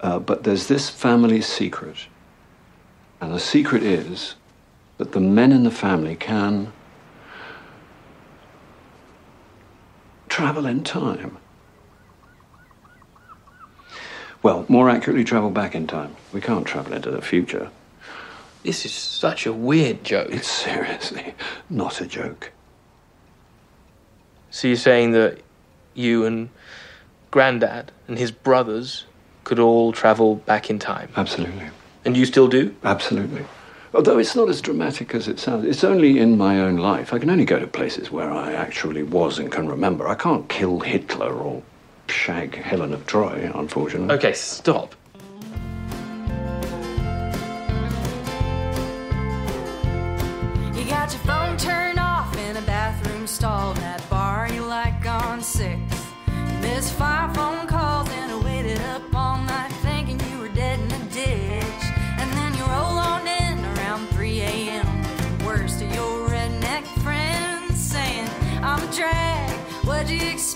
Uh, 0.00 0.18
but 0.18 0.44
there's 0.44 0.66
this 0.66 0.90
family 0.90 1.40
secret, 1.40 1.96
and 3.20 3.32
the 3.32 3.40
secret 3.40 3.82
is 3.82 4.34
that 4.98 5.12
the 5.12 5.20
men 5.20 5.50
in 5.50 5.64
the 5.64 5.70
family 5.70 6.14
can 6.14 6.72
travel 10.28 10.66
in 10.66 10.84
time. 10.84 11.38
Well, 14.42 14.66
more 14.68 14.90
accurately, 14.90 15.24
travel 15.24 15.48
back 15.48 15.74
in 15.74 15.86
time. 15.86 16.16
We 16.32 16.42
can't 16.42 16.66
travel 16.66 16.92
into 16.92 17.10
the 17.10 17.22
future. 17.22 17.70
This 18.64 18.86
is 18.86 18.92
such 18.92 19.44
a 19.46 19.52
weird 19.52 20.02
joke. 20.04 20.28
It's 20.30 20.48
seriously 20.50 21.34
not 21.68 22.00
a 22.00 22.06
joke. 22.06 22.50
So 24.50 24.68
you're 24.68 24.76
saying 24.78 25.12
that 25.12 25.40
you 25.94 26.24
and 26.24 26.48
Grandad 27.30 27.92
and 28.08 28.18
his 28.18 28.30
brothers 28.30 29.04
could 29.44 29.58
all 29.58 29.92
travel 29.92 30.36
back 30.36 30.70
in 30.70 30.78
time, 30.78 31.10
Absolutely. 31.16 31.68
and 32.04 32.16
you 32.16 32.24
still 32.24 32.48
do? 32.48 32.74
Absolutely. 32.84 33.44
Although 33.92 34.18
it's 34.18 34.34
not 34.34 34.48
as 34.48 34.60
dramatic 34.62 35.14
as 35.14 35.28
it 35.28 35.38
sounds. 35.38 35.66
It's 35.66 35.84
only 35.84 36.18
in 36.18 36.38
my 36.38 36.58
own 36.58 36.78
life. 36.78 37.12
I 37.12 37.18
can 37.18 37.30
only 37.30 37.44
go 37.44 37.58
to 37.58 37.66
places 37.66 38.10
where 38.10 38.30
I 38.30 38.52
actually 38.52 39.02
was 39.02 39.38
and 39.38 39.52
can 39.52 39.68
remember. 39.68 40.08
I 40.08 40.14
can't 40.14 40.48
kill 40.48 40.80
Hitler 40.80 41.32
or 41.32 41.62
shag 42.08 42.56
Helen 42.56 42.94
of 42.94 43.06
Troy, 43.06 43.50
unfortunately. 43.54 44.14
Okay, 44.16 44.32
stop. 44.32 44.94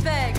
You 0.09 0.38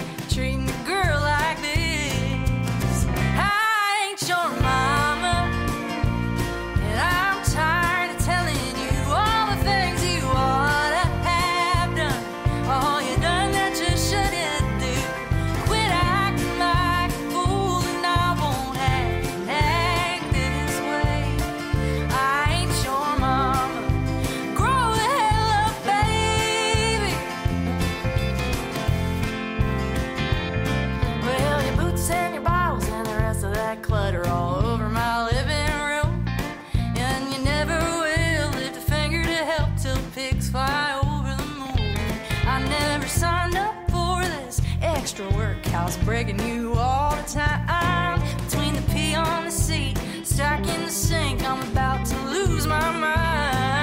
Never 42.68 43.08
signed 43.08 43.56
up 43.56 43.76
for 43.90 44.22
this 44.22 44.62
extra 44.82 45.30
work. 45.32 45.58
I 45.74 45.86
was 45.86 45.98
breaking 45.98 46.40
you 46.46 46.74
all 46.74 47.16
the 47.16 47.24
time. 47.24 48.20
Between 48.46 48.74
the 48.74 48.82
pee 48.92 49.16
on 49.16 49.46
the 49.46 49.52
seat, 49.52 49.98
stacking 50.24 50.86
the 50.86 50.92
sink, 50.92 51.44
I'm 51.44 51.62
about 51.72 52.06
to 52.08 52.18
lose 52.26 52.68
my 52.68 52.92
mind. 52.92 53.79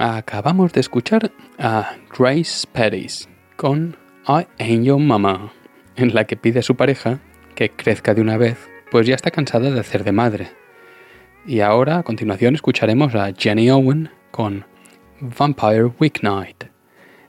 Acabamos 0.00 0.72
de 0.72 0.78
escuchar 0.78 1.32
a 1.58 1.96
Grace 2.16 2.68
Pettis 2.70 3.28
con 3.56 3.96
I 4.28 4.46
Ain't 4.60 4.84
Your 4.84 5.00
Mama, 5.00 5.52
en 5.96 6.14
la 6.14 6.22
que 6.22 6.36
pide 6.36 6.60
a 6.60 6.62
su 6.62 6.76
pareja 6.76 7.18
que 7.56 7.70
crezca 7.70 8.14
de 8.14 8.20
una 8.20 8.36
vez, 8.36 8.58
pues 8.92 9.08
ya 9.08 9.16
está 9.16 9.32
cansada 9.32 9.72
de 9.72 9.80
hacer 9.80 10.04
de 10.04 10.12
madre. 10.12 10.50
Y 11.44 11.62
ahora, 11.62 11.98
a 11.98 12.02
continuación, 12.04 12.54
escucharemos 12.54 13.16
a 13.16 13.32
Jenny 13.36 13.72
Owen 13.72 14.10
con 14.30 14.66
Vampire 15.20 15.90
Weeknight, 15.98 16.66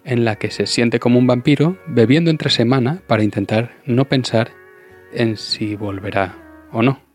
en 0.03 0.23
la 0.23 0.36
que 0.36 0.51
se 0.51 0.67
siente 0.67 0.99
como 0.99 1.17
un 1.17 1.25
vampiro 1.25 1.79
bebiendo 1.88 2.29
entre 2.29 2.51
semana 2.51 3.01
para 3.08 3.23
intentar 3.23 3.71
no 3.86 4.05
pensar 4.05 4.51
en 5.12 5.38
si 5.38 5.75
volverá 5.75 6.36
o 6.71 6.84
no. 6.84 7.09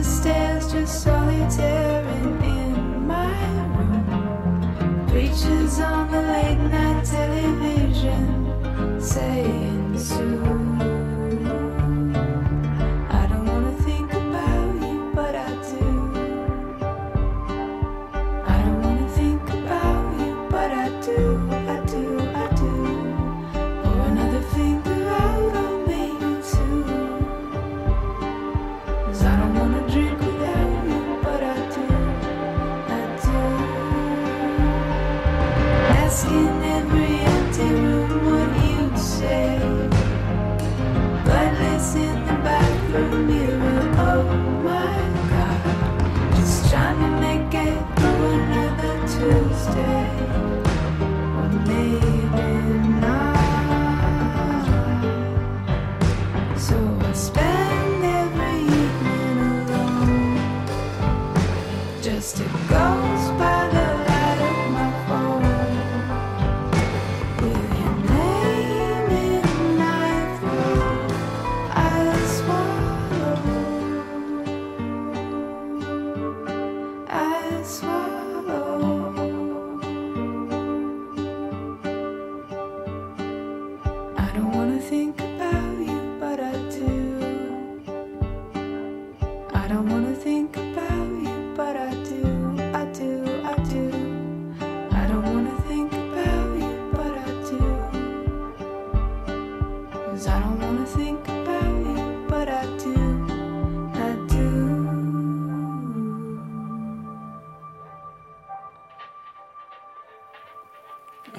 the 0.00 0.06
stairs, 0.06 0.72
just 0.72 1.02
solitary 1.02 2.22
in 2.42 3.06
my 3.06 3.34
room. 3.76 5.06
Preachers 5.08 5.78
on 5.78 6.10
the 6.10 6.22
late 6.22 6.58
night 6.70 7.04
television 7.04 8.24
saying 8.98 9.98
soon. 9.98 10.59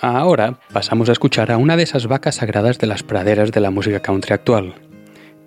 Ahora 0.04 0.58
pasamos 0.74 1.10
a 1.10 1.12
escuchar 1.12 1.52
a 1.52 1.58
una 1.58 1.78
de 1.78 1.84
esas 1.84 2.08
vacas 2.08 2.36
sagradas 2.36 2.80
de 2.80 2.88
las 2.88 3.04
praderas 3.04 3.52
de 3.52 3.60
la 3.62 3.70
música 3.70 4.00
country 4.00 4.34
actual. 4.34 4.74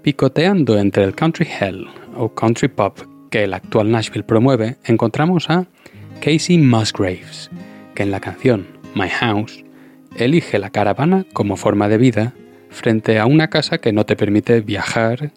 Picoteando 0.02 0.78
entre 0.78 1.02
el 1.02 1.16
country 1.16 1.48
hell 1.60 1.88
o 2.14 2.32
country 2.36 2.68
pop 2.68 3.00
que 3.32 3.42
el 3.42 3.52
actual 3.52 3.90
Nashville 3.90 4.22
promueve, 4.22 4.76
encontramos 4.84 5.50
a 5.50 5.66
Casey 6.20 6.58
Musgraves, 6.58 7.50
que 7.96 8.04
en 8.04 8.12
la 8.12 8.20
canción 8.20 8.68
My 8.94 9.08
House 9.08 9.64
elige 10.16 10.60
la 10.60 10.70
caravana 10.70 11.26
como 11.32 11.56
forma 11.56 11.88
de 11.88 11.98
vida 11.98 12.32
frente 12.70 13.18
a 13.18 13.26
una 13.26 13.50
casa 13.50 13.78
que 13.78 13.92
no 13.92 14.06
te 14.06 14.14
permite 14.14 14.60
viajar, 14.60 15.32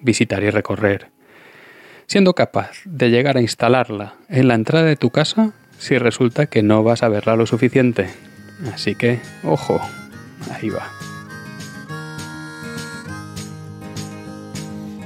visitar 0.00 0.42
y 0.42 0.50
recorrer, 0.50 1.12
siendo 2.06 2.34
capaz 2.34 2.80
de 2.84 3.10
llegar 3.10 3.36
a 3.36 3.42
instalarla 3.42 4.14
en 4.28 4.48
la 4.48 4.56
entrada 4.56 4.86
de 4.86 4.96
tu 4.96 5.10
casa 5.10 5.52
si 5.78 5.98
resulta 5.98 6.46
que 6.46 6.64
no 6.64 6.82
vas 6.82 7.04
a 7.04 7.08
verla 7.08 7.36
lo 7.36 7.46
suficiente. 7.46 8.08
Así 8.72 8.94
que, 8.94 9.20
ojo, 9.44 9.80
ahí 10.50 10.70
va. 10.70 10.90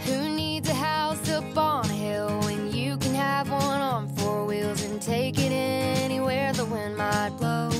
Who 0.07 0.61
a 0.71 0.75
house 0.75 1.29
up 1.31 1.57
on 1.57 1.85
a 1.87 1.93
hill 1.93 2.41
when 2.45 2.73
you 2.73 2.97
can 2.99 3.15
have 3.15 3.51
one 3.51 3.81
on 3.81 4.09
four 4.17 4.47
wheels 4.47 4.85
and 4.85 5.03
take 5.03 5.39
it 5.39 5.53
anywhere 5.53 6.53
the 6.53 6.65
wind 6.65 6.97
might 6.97 7.31
blow? 7.39 7.71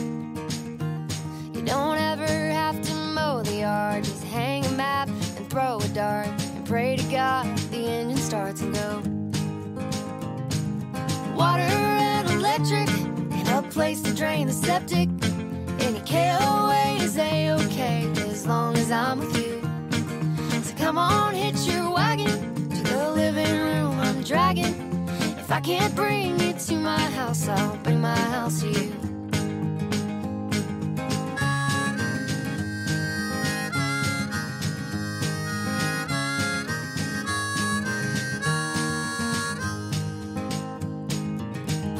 You 1.55 1.63
don't 1.63 1.99
ever 1.99 2.27
have 2.27 2.81
to 2.83 2.95
mow 2.95 3.43
the 3.43 3.61
yard, 3.61 4.05
just 4.05 4.25
hang 4.25 4.65
a 4.67 4.73
map 4.73 5.09
and 5.09 5.49
throw 5.51 5.79
a 5.79 5.89
dart 5.89 6.27
and 6.27 6.67
pray 6.67 6.97
to 6.97 7.03
God 7.11 7.47
the 7.71 7.87
engine 7.87 8.19
starts 8.19 8.61
and 8.61 8.75
go. 8.75 9.03
Water 11.37 11.63
and 11.63 12.29
electric 12.31 12.89
a 13.53 13.63
place 13.63 14.01
to 14.03 14.15
drain 14.15 14.47
the 14.47 14.53
septic. 14.53 15.30
Any 15.83 16.01
KOA 16.01 16.97
is 17.01 17.17
a-okay 17.17 18.11
as 18.31 18.47
long 18.47 18.77
as 18.77 18.91
I'm 18.91 19.19
with 19.19 19.37
you. 19.37 19.61
So 20.63 20.75
come 20.77 20.99
on, 20.99 21.35
hitch 21.35 21.61
your 21.67 21.91
wagon 21.91 22.71
to 22.71 22.83
the 22.83 23.11
living 23.11 23.59
room 23.59 23.99
I'm 23.99 24.23
dragging. 24.23 24.75
If 25.39 25.51
I 25.51 25.61
can't 25.61 25.95
bring 25.95 26.39
you 26.39 26.53
to 26.53 26.75
my 26.75 27.01
house, 27.19 27.49
I'll 27.49 27.77
bring 27.79 28.01
my 28.01 28.17
house 28.17 28.61
to 28.61 28.69
you. 28.69 29.10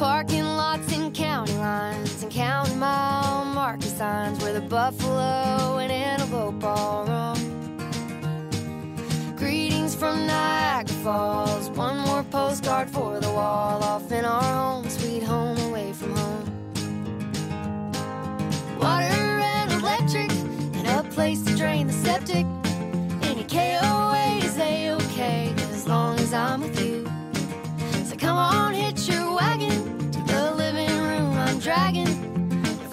Parking 0.01 0.43
lots 0.43 0.91
and 0.97 1.13
county 1.13 1.53
lines 1.57 2.23
and 2.23 2.31
county 2.31 2.73
mile 2.73 3.45
marker 3.45 3.85
signs 3.85 4.41
where 4.41 4.51
the 4.51 4.61
buffalo 4.61 5.77
and 5.77 5.91
antelope 5.91 6.63
all 6.63 7.05
roam. 7.05 7.37
Greetings 9.35 9.93
from 9.93 10.25
Niagara 10.25 10.95
Falls. 11.03 11.69
One 11.77 11.99
more 11.99 12.23
postcard 12.23 12.89
for 12.89 13.19
the 13.19 13.29
wall. 13.29 13.83
Off 13.83 14.11
in 14.11 14.25
our 14.25 14.41
home, 14.41 14.89
sweet 14.89 15.21
home, 15.21 15.59
away 15.69 15.93
from 15.93 16.15
home. 16.15 16.51
Water 18.79 19.03
and 19.05 19.71
electric, 19.71 20.31
and 20.31 20.87
a 20.87 21.03
place 21.11 21.43
to 21.43 21.55
drain 21.55 21.85
the 21.85 21.93
septic. 21.93 22.47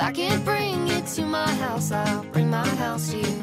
I 0.09 0.11
can't 0.11 0.43
bring 0.43 0.87
you 0.87 1.03
to 1.03 1.27
my 1.27 1.47
house, 1.57 1.93
I'll 1.93 2.25
bring 2.33 2.49
my 2.49 2.67
house 2.67 3.11
to 3.11 3.19
you. 3.19 3.43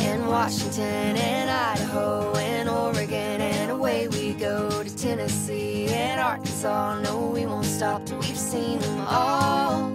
In 0.00 0.26
Washington 0.26 1.16
and 1.18 1.50
Idaho 1.50 2.32
and 2.34 2.66
Oregon 2.66 3.42
and 3.42 3.70
away 3.70 4.08
we 4.08 4.32
go 4.32 4.82
to 4.82 4.96
Tennessee 4.96 5.88
and 5.88 6.18
Arkansas. 6.18 6.98
No, 7.00 7.26
we 7.26 7.44
won't 7.44 7.66
stop 7.66 8.06
till 8.06 8.20
we've 8.20 8.38
seen 8.38 8.78
them 8.78 9.00
all. 9.06 9.94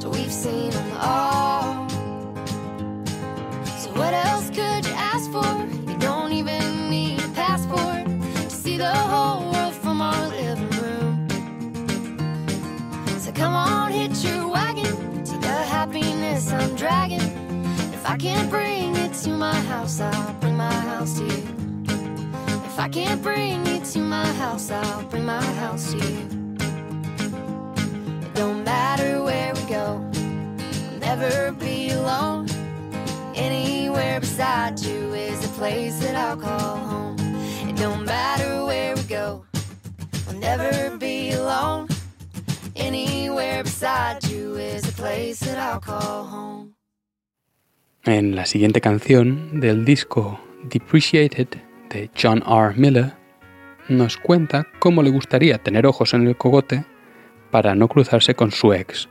Till 0.00 0.12
we've 0.12 0.32
seen 0.32 0.70
them 0.70 0.96
all. 0.96 1.86
So 3.76 3.90
what 3.92 4.14
else 4.14 4.48
could 4.48 4.86
you 4.86 4.94
ask 4.96 5.30
for? 5.30 5.73
Happiness 15.94 16.50
I'm 16.50 16.74
dragging. 16.74 17.20
If 17.94 18.04
I 18.04 18.16
can't 18.16 18.50
bring 18.50 18.96
you 18.96 19.08
to 19.08 19.30
my 19.30 19.54
house, 19.54 20.00
I'll 20.00 20.34
bring 20.40 20.56
my 20.56 20.72
house 20.72 21.18
to 21.18 21.24
you. 21.24 21.42
If 22.64 22.78
I 22.80 22.88
can't 22.88 23.22
bring 23.22 23.64
you 23.64 23.78
to 23.78 23.98
my 24.00 24.26
house, 24.32 24.72
I'll 24.72 25.04
bring 25.04 25.24
my 25.24 25.44
house 25.62 25.92
to 25.92 25.98
you. 25.98 26.18
It 28.24 28.34
don't 28.34 28.64
matter 28.64 29.22
where 29.22 29.54
we 29.54 29.60
go, 29.70 30.04
I'll 30.90 30.98
never 30.98 31.52
be 31.52 31.90
alone. 31.90 32.48
Anywhere 33.36 34.18
beside 34.18 34.80
you 34.80 35.14
is 35.14 35.44
a 35.44 35.48
place 35.50 36.00
that 36.00 36.16
I'll 36.16 36.36
call 36.36 36.76
home. 36.76 37.16
It 37.68 37.76
don't 37.76 38.04
matter 38.04 38.64
where 38.64 38.96
we 38.96 39.02
go, 39.02 39.44
I'll 40.26 40.34
never 40.34 40.96
be 40.96 41.30
alone. 41.32 41.93
En 48.06 48.36
la 48.36 48.46
siguiente 48.46 48.80
canción 48.80 49.60
del 49.60 49.84
disco 49.84 50.40
Depreciated 50.64 51.48
de 51.90 52.10
John 52.20 52.42
R. 52.46 52.74
Miller, 52.76 53.12
nos 53.88 54.16
cuenta 54.16 54.66
cómo 54.78 55.02
le 55.02 55.10
gustaría 55.10 55.58
tener 55.58 55.86
ojos 55.86 56.14
en 56.14 56.26
el 56.26 56.36
cogote 56.36 56.84
para 57.50 57.74
no 57.74 57.88
cruzarse 57.88 58.34
con 58.34 58.50
su 58.50 58.72
ex, 58.72 59.08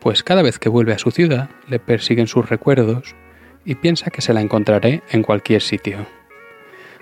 pues 0.00 0.22
cada 0.22 0.42
vez 0.42 0.58
que 0.58 0.68
vuelve 0.68 0.92
a 0.92 0.98
su 0.98 1.10
ciudad 1.10 1.50
le 1.68 1.78
persiguen 1.78 2.26
sus 2.26 2.48
recuerdos 2.48 3.14
y 3.64 3.74
piensa 3.74 4.10
que 4.10 4.22
se 4.22 4.32
la 4.32 4.40
encontraré 4.40 5.02
en 5.10 5.22
cualquier 5.22 5.60
sitio. 5.60 6.06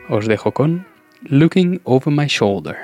Os 0.09 0.27
dejo 0.27 0.53
con 0.53 0.87
Looking 1.23 1.81
Over 1.85 2.15
My 2.15 2.27
Shoulder. 2.27 2.77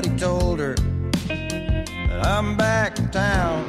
Nobody 0.00 0.20
told 0.20 0.60
her 0.60 0.74
that 1.26 2.24
I'm 2.24 2.56
back 2.56 3.00
in 3.00 3.08
town. 3.08 3.66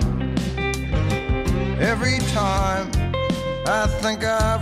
Every 1.80 2.20
time 2.34 2.92
I 3.66 3.88
think 4.00 4.24
I've 4.24 4.59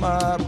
my 0.00 0.39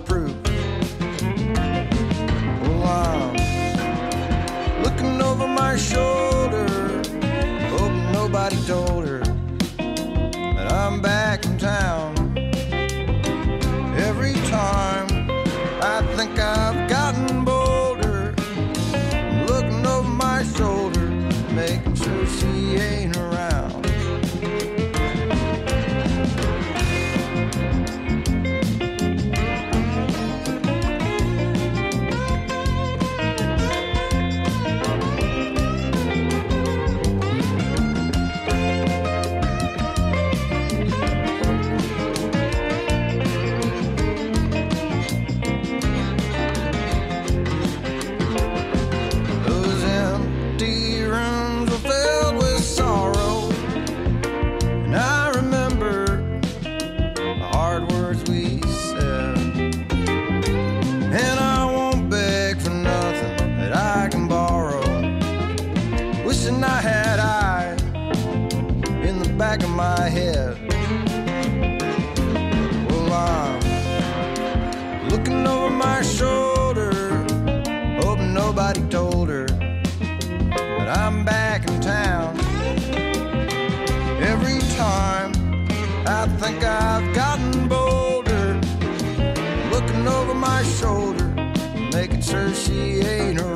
she 92.62 93.00
ain't 93.00 93.40
around. 93.40 93.51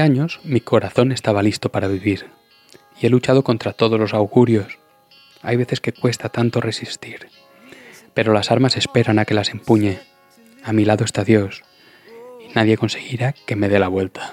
años 0.00 0.40
mi 0.44 0.60
corazón 0.60 1.12
estaba 1.12 1.42
listo 1.42 1.70
para 1.70 1.88
vivir 1.88 2.26
y 3.00 3.06
he 3.06 3.10
luchado 3.10 3.44
contra 3.44 3.72
todos 3.72 3.98
los 3.98 4.14
augurios. 4.14 4.78
Hay 5.42 5.56
veces 5.56 5.80
que 5.80 5.92
cuesta 5.92 6.28
tanto 6.28 6.60
resistir, 6.60 7.28
pero 8.14 8.32
las 8.32 8.50
armas 8.50 8.76
esperan 8.76 9.18
a 9.18 9.24
que 9.24 9.34
las 9.34 9.50
empuñe. 9.50 10.00
A 10.64 10.72
mi 10.72 10.84
lado 10.84 11.04
está 11.04 11.24
Dios 11.24 11.62
y 12.40 12.52
nadie 12.54 12.76
conseguirá 12.76 13.32
que 13.32 13.56
me 13.56 13.68
dé 13.68 13.78
la 13.78 13.88
vuelta. 13.88 14.32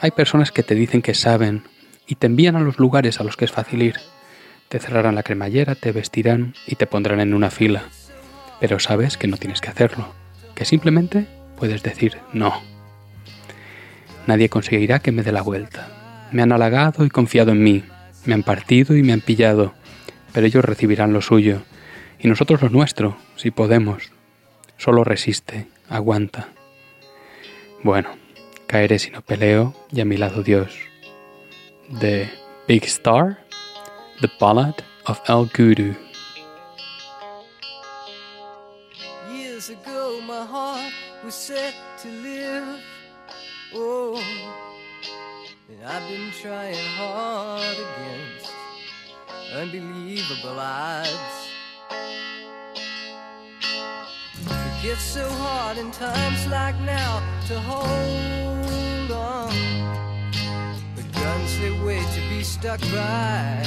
Hay 0.00 0.12
personas 0.12 0.52
que 0.52 0.62
te 0.62 0.74
dicen 0.74 1.02
que 1.02 1.14
saben 1.14 1.64
y 2.06 2.14
te 2.14 2.26
envían 2.26 2.56
a 2.56 2.60
los 2.60 2.78
lugares 2.78 3.20
a 3.20 3.24
los 3.24 3.36
que 3.36 3.44
es 3.44 3.52
fácil 3.52 3.82
ir. 3.82 3.96
Te 4.68 4.78
cerrarán 4.78 5.16
la 5.16 5.22
cremallera, 5.22 5.74
te 5.74 5.92
vestirán 5.92 6.54
y 6.66 6.76
te 6.76 6.86
pondrán 6.86 7.20
en 7.20 7.34
una 7.34 7.50
fila. 7.50 7.84
Pero 8.60 8.78
sabes 8.78 9.16
que 9.16 9.26
no 9.26 9.36
tienes 9.36 9.60
que 9.60 9.70
hacerlo, 9.70 10.12
que 10.54 10.64
simplemente 10.64 11.26
puedes 11.56 11.82
decir 11.82 12.18
no. 12.32 12.77
Nadie 14.28 14.50
conseguirá 14.50 14.98
que 14.98 15.10
me 15.10 15.22
dé 15.22 15.32
la 15.32 15.40
vuelta. 15.40 15.88
Me 16.32 16.42
han 16.42 16.52
halagado 16.52 17.06
y 17.06 17.08
confiado 17.08 17.52
en 17.52 17.62
mí, 17.62 17.82
me 18.26 18.34
han 18.34 18.42
partido 18.42 18.94
y 18.94 19.02
me 19.02 19.14
han 19.14 19.22
pillado, 19.22 19.72
pero 20.34 20.46
ellos 20.46 20.62
recibirán 20.66 21.14
lo 21.14 21.22
suyo, 21.22 21.62
y 22.18 22.28
nosotros 22.28 22.60
lo 22.60 22.68
nuestro, 22.68 23.16
si 23.36 23.50
podemos. 23.50 24.12
Solo 24.76 25.02
resiste, 25.02 25.68
aguanta. 25.88 26.48
Bueno, 27.82 28.10
caeré 28.66 28.98
si 28.98 29.10
no 29.10 29.22
peleo, 29.22 29.74
y 29.90 30.02
a 30.02 30.04
mi 30.04 30.18
lado 30.18 30.42
Dios. 30.42 30.76
The 31.98 32.28
Big 32.68 32.84
Star, 32.84 33.38
The 34.20 34.28
Ballad 34.38 34.74
of 35.06 35.20
El 35.26 35.48
Guru. 35.56 35.94
Years 39.32 39.70
ago, 39.70 40.20
my 40.20 40.44
heart 40.44 40.92
was 41.24 41.34
set. 41.34 41.87
Oh, 43.74 44.16
and 45.68 45.84
I've 45.84 46.08
been 46.08 46.30
trying 46.40 46.74
hard 46.96 47.76
against 47.76 48.50
unbelievable 49.52 50.58
odds. 50.58 51.48
It 54.40 54.82
gets 54.82 55.02
so 55.02 55.28
hard 55.28 55.76
in 55.76 55.90
times 55.90 56.46
like 56.46 56.80
now 56.80 57.20
to 57.48 57.60
hold 57.60 59.10
on. 59.12 59.52
But 60.96 61.12
guns 61.12 61.58
they 61.58 61.78
wait 61.84 62.06
to 62.14 62.20
be 62.30 62.42
stuck 62.42 62.80
by. 62.80 63.66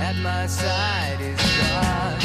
At 0.00 0.16
my 0.22 0.46
side 0.46 1.20
is 1.20 1.36
God. 1.60 2.22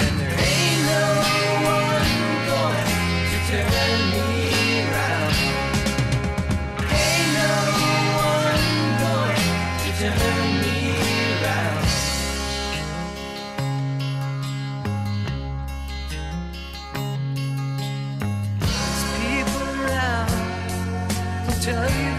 And 0.00 0.20
there 0.20 0.36
ain't 0.36 0.86
no 0.86 1.25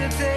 tell 0.10 0.37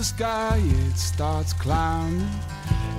the 0.00 0.04
sky 0.04 0.58
it 0.64 0.96
starts 0.96 1.52
climbing. 1.52 2.26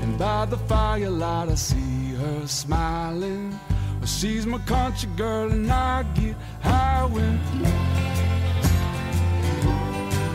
And 0.03 0.19
by 0.19 0.45
the 0.45 0.57
firelight 0.57 1.49
I 1.49 1.55
see 1.55 2.13
her 2.13 2.45
smiling. 2.45 3.59
Well, 3.97 4.05
she's 4.05 4.45
my 4.45 4.59
country 4.59 5.09
girl 5.15 5.51
and 5.51 5.71
I 5.71 6.03
get 6.13 6.35
high 6.61 7.05
when 7.05 7.39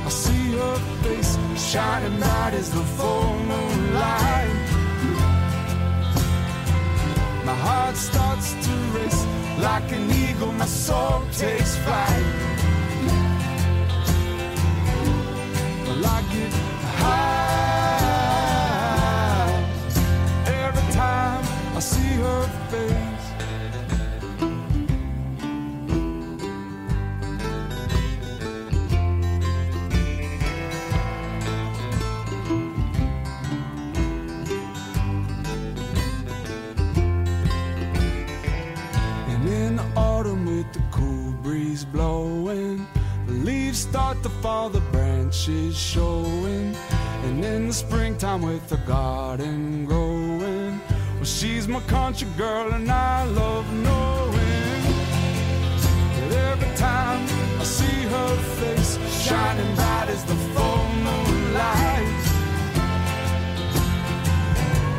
I 0.05 0.09
see 0.09 0.45
her 0.59 0.77
face 1.05 1.39
shining 1.71 2.19
bright 2.19 2.55
as 2.55 2.69
the 2.73 2.85
full 2.97 3.35
moonlight. 3.51 4.67
My 7.45 7.57
heart 7.67 7.97
starts 7.97 8.55
to 8.67 8.75
race 8.97 9.25
like 9.59 9.89
an 9.93 10.11
eagle, 10.11 10.51
my 10.51 10.67
soul 10.67 11.23
takes 11.31 11.77
flight. 11.77 12.46
Branches 45.47 45.79
showing. 45.79 46.75
And 47.25 47.45
in 47.45 47.69
the 47.69 47.73
springtime 47.73 48.43
with 48.43 48.69
the 48.69 48.77
garden 48.79 49.87
growing, 49.87 50.81
well, 51.17 51.25
she's 51.25 51.69
my 51.69 51.81
country 51.81 52.29
girl 52.37 52.73
and 52.73 52.91
I 52.91 53.25
love 53.25 53.71
knowing 53.73 54.83
that 56.17 56.33
every 56.51 56.77
time 56.77 57.23
I 57.61 57.65
see 57.65 58.03
her 58.15 58.37
face 58.59 58.99
shining 59.25 59.75
bright 59.75 60.09
as 60.09 60.25
the 60.25 60.35
full 60.35 60.89
moonlight, 61.07 62.25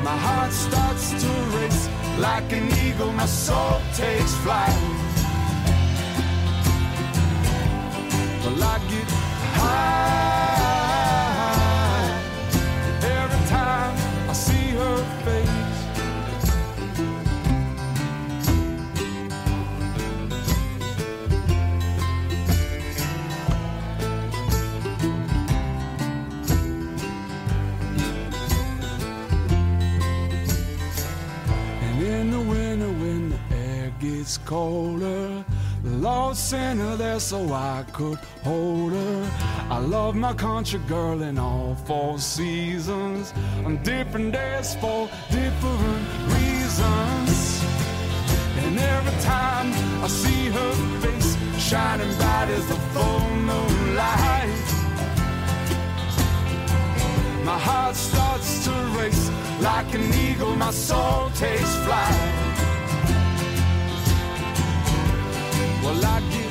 my 0.04 0.18
heart 0.26 0.52
starts 0.52 1.12
to 1.24 1.30
race 1.58 1.90
like 2.20 2.52
an 2.52 2.68
eagle, 2.86 3.12
my 3.12 3.26
soul 3.26 3.80
takes 3.94 4.34
flight. 4.44 4.78
Well, 8.44 8.64
I 8.64 8.80
get 8.90 9.12
high 9.60 10.37
colder, 34.48 35.44
sent 36.34 36.80
her 36.80 36.96
there 36.96 37.20
so 37.20 37.52
I 37.52 37.84
could 37.92 38.18
hold 38.44 38.94
her. 38.94 39.32
I 39.70 39.80
love 39.80 40.16
my 40.16 40.34
country 40.34 40.80
girl 40.88 41.22
in 41.22 41.38
all 41.38 41.76
four 41.86 42.18
seasons, 42.18 43.34
on 43.66 43.84
different 43.84 44.32
days 44.32 44.76
for 44.76 45.10
different 45.30 46.04
reasons. 46.36 47.62
And 48.64 48.80
every 48.80 49.22
time 49.22 49.68
I 50.02 50.08
see 50.08 50.46
her 50.58 50.74
face 51.02 51.36
shining 51.60 52.16
bright 52.16 52.50
as 52.50 52.66
the 52.68 52.80
full 52.94 53.30
moonlight, 53.50 54.68
my 57.44 57.60
heart 57.68 57.96
starts 57.96 58.64
to 58.66 58.72
race 58.98 59.30
like 59.60 59.94
an 59.94 60.14
eagle, 60.14 60.56
my 60.56 60.72
soul 60.72 61.30
takes 61.32 61.76
flight. 61.86 62.77
Well, 65.84 66.06
I 66.06 66.47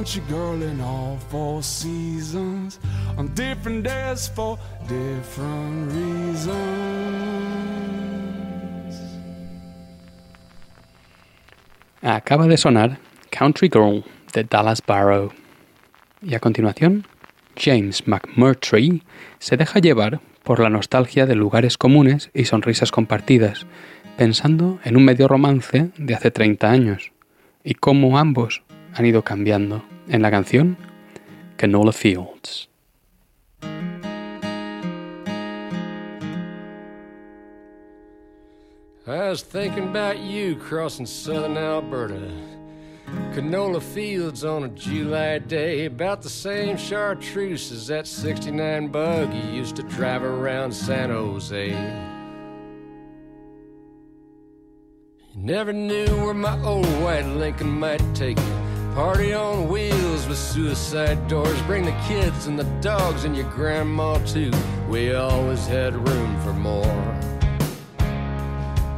country 0.00 0.22
girl 0.30 0.62
in 0.62 0.80
all 0.80 1.18
four 1.28 1.62
seasons, 1.62 2.80
on 3.18 3.28
different 3.34 3.84
days 3.84 4.28
for 4.28 4.58
different 4.88 5.92
reasons. 5.92 6.56
Acaba 12.00 12.46
de 12.46 12.56
sonar 12.56 12.98
Country 13.30 13.68
Girl 13.68 14.02
de 14.32 14.44
Dallas 14.44 14.80
Barrow. 14.80 15.32
Y 16.22 16.34
a 16.34 16.40
continuación, 16.40 17.06
James 17.54 18.08
McMurtry 18.08 19.02
se 19.38 19.58
deja 19.58 19.80
llevar 19.80 20.20
por 20.44 20.60
la 20.60 20.70
nostalgia 20.70 21.26
de 21.26 21.34
lugares 21.34 21.76
comunes 21.76 22.30
y 22.32 22.46
sonrisas 22.46 22.90
compartidas, 22.90 23.66
pensando 24.16 24.78
en 24.82 24.96
un 24.96 25.04
medio 25.04 25.28
romance 25.28 25.90
de 25.98 26.14
hace 26.14 26.30
30 26.30 26.70
años 26.70 27.12
y 27.62 27.74
cómo 27.74 28.18
ambos 28.18 28.62
han 28.94 29.06
ido 29.06 29.22
cambiando 29.22 29.82
en 30.08 30.22
la 30.22 30.30
canción 30.30 30.76
Canola 31.56 31.92
Fields. 31.92 32.68
I 39.06 39.28
was 39.28 39.42
thinking 39.42 39.88
about 39.88 40.18
you 40.18 40.56
crossing 40.56 41.06
southern 41.06 41.56
Alberta. 41.56 42.30
Canola 43.32 43.82
fields 43.82 44.44
on 44.44 44.64
a 44.64 44.68
July 44.68 45.38
day, 45.38 45.86
about 45.86 46.22
the 46.22 46.30
same 46.30 46.76
chartreuse 46.76 47.72
as 47.72 47.88
that 47.88 48.06
69 48.06 48.88
bug 48.88 49.34
you 49.34 49.50
used 49.50 49.74
to 49.76 49.82
drive 49.82 50.22
around 50.22 50.72
San 50.72 51.10
Jose. 51.10 51.70
You 55.32 55.42
never 55.42 55.72
knew 55.72 56.06
where 56.24 56.34
my 56.34 56.60
old 56.62 56.86
white 57.02 57.26
Lincoln 57.26 57.70
might 57.70 58.02
take 58.14 58.38
you. 58.38 58.69
Party 58.94 59.32
on 59.32 59.68
wheels 59.68 60.26
with 60.26 60.36
suicide 60.36 61.28
doors. 61.28 61.62
Bring 61.62 61.84
the 61.84 61.96
kids 62.08 62.48
and 62.48 62.58
the 62.58 62.64
dogs 62.80 63.24
and 63.24 63.36
your 63.36 63.48
grandma 63.50 64.18
too. 64.26 64.50
We 64.88 65.14
always 65.14 65.64
had 65.66 66.08
room 66.08 66.40
for 66.42 66.52
more. 66.52 67.20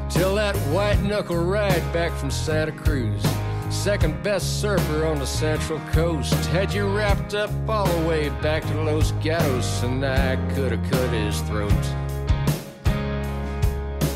Till 0.09 0.35
that 0.37 0.57
white 0.73 1.03
knuckle 1.03 1.45
ride 1.45 1.93
back 1.93 2.11
from 2.13 2.31
Santa 2.31 2.73
Cruz. 2.73 3.23
Second 3.69 4.23
best 4.23 4.63
surfer 4.63 5.05
on 5.07 5.19
the 5.19 5.27
Central 5.27 5.79
Coast. 5.91 6.35
Had 6.47 6.73
you 6.73 6.89
wrapped 6.89 7.35
up 7.35 7.51
all 7.69 7.87
the 7.87 8.09
way 8.09 8.31
back 8.41 8.63
to 8.63 8.83
Los 8.83 9.13
Gatos, 9.23 9.83
and 9.83 10.05
I 10.05 10.37
could 10.55 10.73
have 10.73 10.91
cut 10.91 11.11
his 11.11 11.41
throat. 11.43 11.73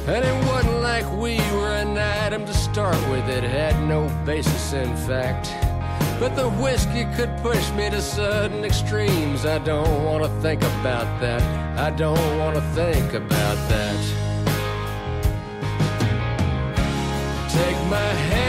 And 0.06 0.24
it 0.24 0.46
wasn't 0.46 0.80
like 0.82 1.10
we 1.12 1.36
were 1.52 1.72
an 1.72 1.98
item 1.98 2.46
to 2.46 2.54
start 2.54 2.96
with, 3.10 3.28
it 3.28 3.42
had 3.42 3.76
no 3.88 4.08
basis 4.24 4.72
in 4.72 4.94
fact. 4.96 5.65
But 6.18 6.34
the 6.34 6.48
whiskey 6.48 7.04
could 7.14 7.36
push 7.42 7.70
me 7.72 7.90
to 7.90 8.00
sudden 8.00 8.64
extremes. 8.64 9.44
I 9.44 9.58
don't 9.58 10.04
want 10.04 10.24
to 10.24 10.30
think 10.40 10.62
about 10.62 11.20
that. 11.20 11.42
I 11.78 11.90
don't 11.90 12.38
want 12.38 12.56
to 12.56 12.62
think 12.72 13.12
about 13.12 13.56
that. 13.68 13.96
Take 17.50 17.76
my 17.90 18.10
hand, 18.30 18.45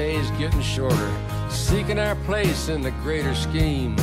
days 0.00 0.30
getting 0.38 0.62
shorter, 0.62 1.12
seeking 1.50 1.98
our 1.98 2.14
place 2.24 2.70
in 2.70 2.80
the 2.80 2.90
greater 3.02 3.34
scheme. 3.34 3.94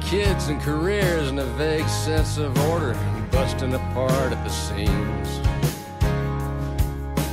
Kids 0.00 0.46
and 0.46 0.60
careers 0.60 1.28
and 1.28 1.40
a 1.40 1.44
vague 1.58 1.88
sense 1.88 2.38
of 2.38 2.56
order, 2.68 2.94
busting 3.32 3.74
apart 3.74 4.32
at 4.32 4.44
the 4.44 4.48
seams. 4.48 5.28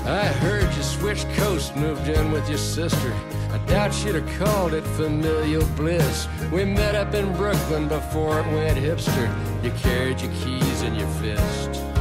I 0.08 0.26
heard 0.42 0.76
you 0.76 0.82
switched 0.82 1.30
coast, 1.34 1.76
moved 1.76 2.08
in 2.08 2.32
with 2.32 2.50
your 2.50 2.58
sister. 2.58 3.14
I 3.52 3.60
doubt 3.68 3.94
she'd 3.94 4.16
have 4.16 4.40
called 4.40 4.74
it 4.74 4.86
familial 5.02 5.68
bliss. 5.76 6.28
We 6.52 6.66
met 6.66 6.96
up 6.96 7.14
in 7.14 7.32
Brooklyn 7.34 7.88
before 7.88 8.40
it 8.40 8.48
went 8.48 8.80
hipster. 8.80 9.28
You 9.64 9.70
carried 9.74 10.20
your 10.22 10.34
keys 10.42 10.82
in 10.82 10.96
your 10.96 11.10
fist. 11.22 11.97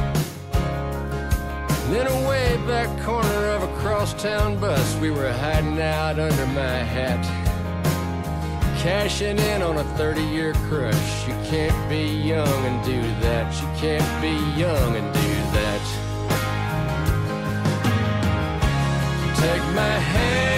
And 1.87 1.95
in 1.95 2.05
a 2.05 2.27
way 2.27 2.57
back 2.67 2.89
corner 3.01 3.45
of 3.55 3.63
a 3.63 3.73
crosstown 3.77 4.59
bus, 4.59 4.95
we 4.97 5.09
were 5.09 5.31
hiding 5.31 5.79
out 5.79 6.19
under 6.19 6.45
my 6.47 6.83
hat. 6.83 7.23
Cashing 8.77 9.39
in 9.39 9.61
on 9.61 9.77
a 9.77 9.85
30 9.95 10.21
year 10.21 10.53
crush. 10.67 11.25
You 11.25 11.33
can't 11.45 11.89
be 11.89 12.03
young 12.03 12.65
and 12.65 12.83
do 12.83 13.01
that. 13.21 13.55
You 13.61 13.69
can't 13.79 14.21
be 14.21 14.35
young 14.59 14.97
and 14.97 15.13
do 15.13 15.33
that. 15.55 15.81
Take 19.39 19.63
my 19.73 19.97
hand, 20.13 20.56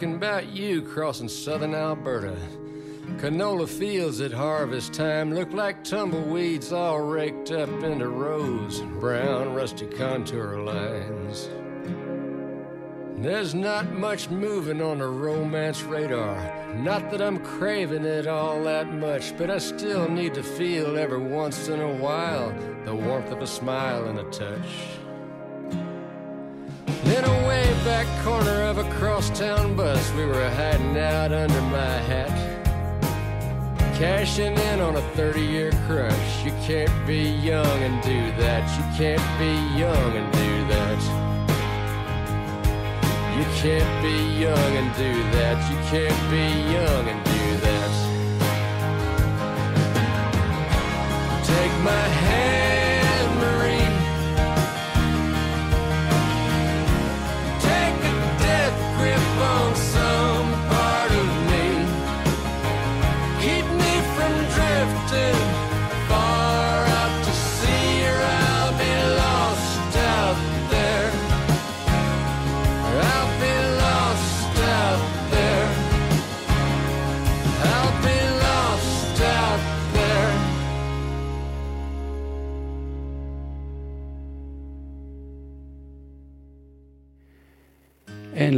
thinking 0.00 0.16
about 0.16 0.48
you 0.48 0.80
crossing 0.80 1.28
southern 1.28 1.74
Alberta. 1.74 2.34
Canola 3.18 3.68
fields 3.68 4.22
at 4.22 4.32
harvest 4.32 4.94
time 4.94 5.34
look 5.34 5.52
like 5.52 5.84
tumbleweeds 5.84 6.72
all 6.72 7.00
raked 7.00 7.50
up 7.50 7.68
into 7.82 8.08
rows, 8.08 8.80
brown 8.98 9.52
rusty 9.52 9.84
contour 9.84 10.56
lines. 10.56 11.50
There's 13.18 13.54
not 13.54 13.92
much 13.92 14.30
moving 14.30 14.80
on 14.80 15.00
the 15.00 15.06
romance 15.06 15.82
radar. 15.82 16.74
Not 16.76 17.10
that 17.10 17.20
I'm 17.20 17.44
craving 17.44 18.06
it 18.06 18.26
all 18.26 18.64
that 18.64 18.90
much, 18.90 19.36
but 19.36 19.50
I 19.50 19.58
still 19.58 20.08
need 20.08 20.32
to 20.32 20.42
feel 20.42 20.96
every 20.96 21.18
once 21.18 21.68
in 21.68 21.78
a 21.78 21.92
while 21.92 22.54
the 22.86 22.94
warmth 22.94 23.30
of 23.30 23.42
a 23.42 23.46
smile 23.46 24.08
and 24.08 24.18
a 24.18 24.24
touch. 24.30 24.99
In 27.04 27.24
a 27.24 27.46
way 27.46 27.64
back 27.84 28.06
corner 28.24 28.62
of 28.62 28.78
a 28.78 28.84
crosstown 28.94 29.76
bus, 29.76 30.12
we 30.14 30.24
were 30.26 30.50
hiding 30.50 30.98
out 30.98 31.32
under 31.32 31.60
my 31.62 31.96
hat. 32.10 32.34
Cashing 33.96 34.56
in 34.56 34.80
on 34.80 34.96
a 34.96 35.02
30 35.14 35.40
year 35.40 35.70
crush. 35.86 36.44
You 36.44 36.52
can't 36.66 37.06
be 37.06 37.22
young 37.22 37.82
and 37.86 38.02
do 38.02 38.20
that. 38.42 38.64
You 38.76 38.84
can't 38.98 39.38
be 39.38 39.52
young 39.78 40.16
and 40.16 40.32
do 40.32 40.50
that. 40.74 41.00
You 43.36 43.44
can't 43.62 44.02
be 44.02 44.16
young 44.40 44.72
and 44.80 44.96
do 44.96 45.12
that. 45.38 45.58
You 45.70 45.78
can't 45.90 46.30
be 46.30 46.72
young 46.72 47.08
and 47.08 47.24
do 47.24 47.39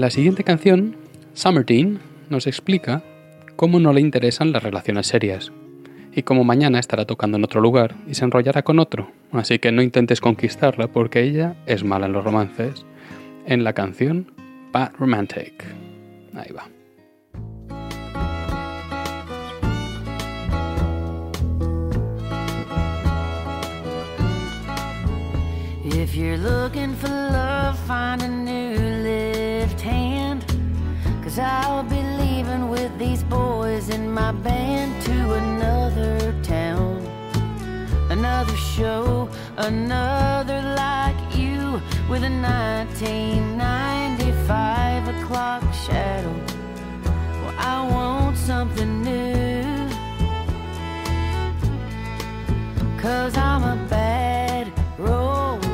la 0.02 0.10
siguiente 0.10 0.42
canción, 0.42 0.96
Summerteen 1.32 2.00
nos 2.28 2.48
explica 2.48 3.04
cómo 3.54 3.78
no 3.78 3.92
le 3.92 4.00
interesan 4.00 4.50
las 4.50 4.64
relaciones 4.64 5.06
serias 5.06 5.52
y 6.12 6.24
cómo 6.24 6.42
mañana 6.42 6.80
estará 6.80 7.04
tocando 7.04 7.38
en 7.38 7.44
otro 7.44 7.60
lugar 7.60 7.94
y 8.08 8.14
se 8.14 8.24
enrollará 8.24 8.62
con 8.62 8.80
otro. 8.80 9.12
Así 9.30 9.60
que 9.60 9.70
no 9.70 9.80
intentes 9.80 10.20
conquistarla 10.20 10.88
porque 10.88 11.22
ella 11.22 11.54
es 11.66 11.84
mala 11.84 12.06
en 12.06 12.14
los 12.14 12.24
romances. 12.24 12.84
En 13.46 13.62
la 13.62 13.74
canción 13.74 14.32
Bad 14.72 14.90
Romantic. 14.98 15.64
Ahí 16.34 16.50
va. 16.50 16.68
Looking 26.42 26.94
for 26.96 27.08
love, 27.08 27.78
find 27.86 28.22
a. 28.22 28.91
Cause 31.32 31.38
I'll 31.38 31.84
be 31.84 32.02
leaving 32.20 32.68
with 32.68 32.98
these 32.98 33.22
boys 33.22 33.88
in 33.88 34.12
my 34.12 34.32
band 34.32 35.02
to 35.06 35.32
another 35.32 36.34
town. 36.42 36.98
Another 38.10 38.54
show, 38.54 39.30
another 39.56 40.60
like 40.76 41.16
you 41.34 41.80
with 42.10 42.22
a 42.22 42.28
1995 42.28 45.08
o'clock 45.08 45.62
shadow. 45.72 46.34
Well, 47.40 47.54
I 47.56 47.88
want 47.90 48.36
something 48.36 49.02
new. 49.02 49.88
Cause 53.00 53.38
I'm 53.38 53.64
a 53.64 53.76
bad 53.88 54.70
romantic 54.98 55.71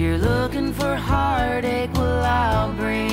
you're 0.00 0.16
looking 0.16 0.72
for 0.72 0.96
heartache, 0.96 1.92
well, 1.92 2.24
I'll 2.24 2.72
bring 2.72 3.09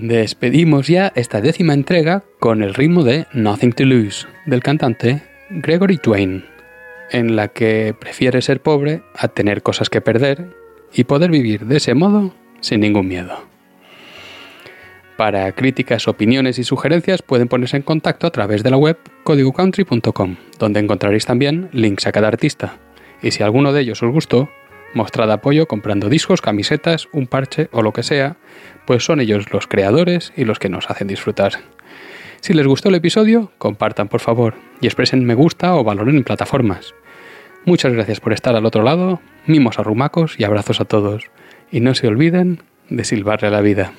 Despedimos 0.00 0.86
ya 0.86 1.12
esta 1.16 1.40
décima 1.40 1.74
entrega 1.74 2.22
con 2.38 2.62
el 2.62 2.74
ritmo 2.74 3.02
de 3.02 3.26
Nothing 3.32 3.72
to 3.72 3.84
Lose 3.84 4.28
del 4.46 4.62
cantante 4.62 5.22
Gregory 5.50 5.98
Twain, 5.98 6.44
en 7.10 7.34
la 7.34 7.48
que 7.48 7.96
prefiere 7.98 8.40
ser 8.40 8.62
pobre 8.62 9.02
a 9.16 9.26
tener 9.26 9.62
cosas 9.62 9.90
que 9.90 10.00
perder 10.00 10.54
y 10.94 11.02
poder 11.02 11.32
vivir 11.32 11.66
de 11.66 11.78
ese 11.78 11.94
modo 11.94 12.32
sin 12.60 12.80
ningún 12.80 13.08
miedo. 13.08 13.40
Para 15.16 15.50
críticas, 15.50 16.06
opiniones 16.06 16.60
y 16.60 16.64
sugerencias 16.64 17.22
pueden 17.22 17.48
ponerse 17.48 17.76
en 17.76 17.82
contacto 17.82 18.28
a 18.28 18.30
través 18.30 18.62
de 18.62 18.70
la 18.70 18.76
web 18.76 18.98
códigocountry.com, 19.24 20.36
donde 20.60 20.78
encontraréis 20.78 21.26
también 21.26 21.70
links 21.72 22.06
a 22.06 22.12
cada 22.12 22.28
artista. 22.28 22.78
Y 23.20 23.32
si 23.32 23.42
alguno 23.42 23.72
de 23.72 23.80
ellos 23.80 24.00
os 24.04 24.12
gustó, 24.12 24.48
mostrad 24.94 25.30
apoyo 25.30 25.66
comprando 25.66 26.08
discos, 26.08 26.40
camisetas, 26.40 27.08
un 27.12 27.26
parche 27.26 27.68
o 27.72 27.82
lo 27.82 27.92
que 27.92 28.02
sea, 28.02 28.36
pues 28.86 29.04
son 29.04 29.20
ellos 29.20 29.52
los 29.52 29.66
creadores 29.66 30.32
y 30.36 30.44
los 30.44 30.58
que 30.58 30.68
nos 30.68 30.90
hacen 30.90 31.08
disfrutar. 31.08 31.52
Si 32.40 32.52
les 32.52 32.66
gustó 32.66 32.88
el 32.88 32.94
episodio, 32.94 33.52
compartan 33.58 34.08
por 34.08 34.20
favor 34.20 34.54
y 34.80 34.86
expresen 34.86 35.24
me 35.24 35.34
gusta 35.34 35.74
o 35.74 35.84
valoren 35.84 36.16
en 36.16 36.24
plataformas. 36.24 36.94
Muchas 37.64 37.92
gracias 37.92 38.20
por 38.20 38.32
estar 38.32 38.56
al 38.56 38.64
otro 38.64 38.82
lado, 38.82 39.20
mimos 39.46 39.78
a 39.78 39.82
rumacos 39.82 40.36
y 40.38 40.44
abrazos 40.44 40.80
a 40.80 40.84
todos. 40.84 41.24
Y 41.70 41.80
no 41.80 41.94
se 41.94 42.06
olviden 42.06 42.62
de 42.88 43.04
silbarle 43.04 43.48
a 43.48 43.50
la 43.50 43.60
vida. 43.60 43.92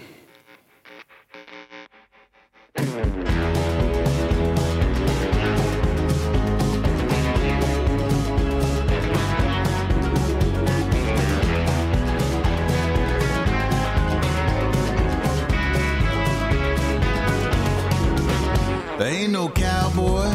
No 19.40 19.48
cowboy 19.48 20.28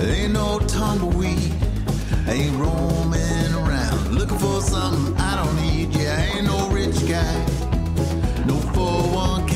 Ain't 0.00 0.32
no 0.32 0.58
tumbleweed, 0.60 1.52
ain't 2.26 2.56
roaming 2.56 3.52
around 3.60 4.14
looking 4.16 4.38
for 4.38 4.62
something 4.62 5.14
I 5.18 5.36
don't 5.36 5.56
need. 5.56 5.94
Yeah, 5.94 6.24
ain't 6.24 6.46
no 6.46 6.70
rich 6.70 6.98
guy, 7.06 7.36
no 8.46 8.54
401k, 8.76 9.52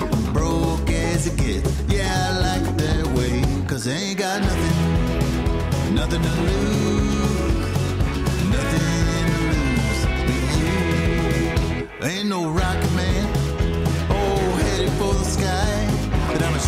I'm 0.00 0.32
broke 0.32 0.88
as 0.88 1.26
it 1.26 1.36
gets. 1.36 1.70
Yeah, 1.88 2.08
I 2.28 2.38
like 2.46 2.76
that 2.78 3.06
way, 3.16 3.44
cause 3.66 3.86
I 3.86 3.92
ain't 3.92 4.18
got 4.18 4.40
nothing, 4.40 5.94
nothing 5.94 6.22
to 6.22 6.34
lose, 6.48 7.66
nothing 8.54 9.26
to 9.32 9.40
lose. 9.52 10.00
But 10.26 10.42
you 10.56 12.16
ain't 12.16 12.28
no 12.30 12.48
rocket 12.48 12.89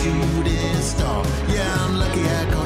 shooting 0.03 0.82
star. 0.82 1.24
Yeah, 1.48 1.84
I'm 1.84 1.96
lucky 1.98 2.22
I 2.22 2.44
caught 2.53 2.61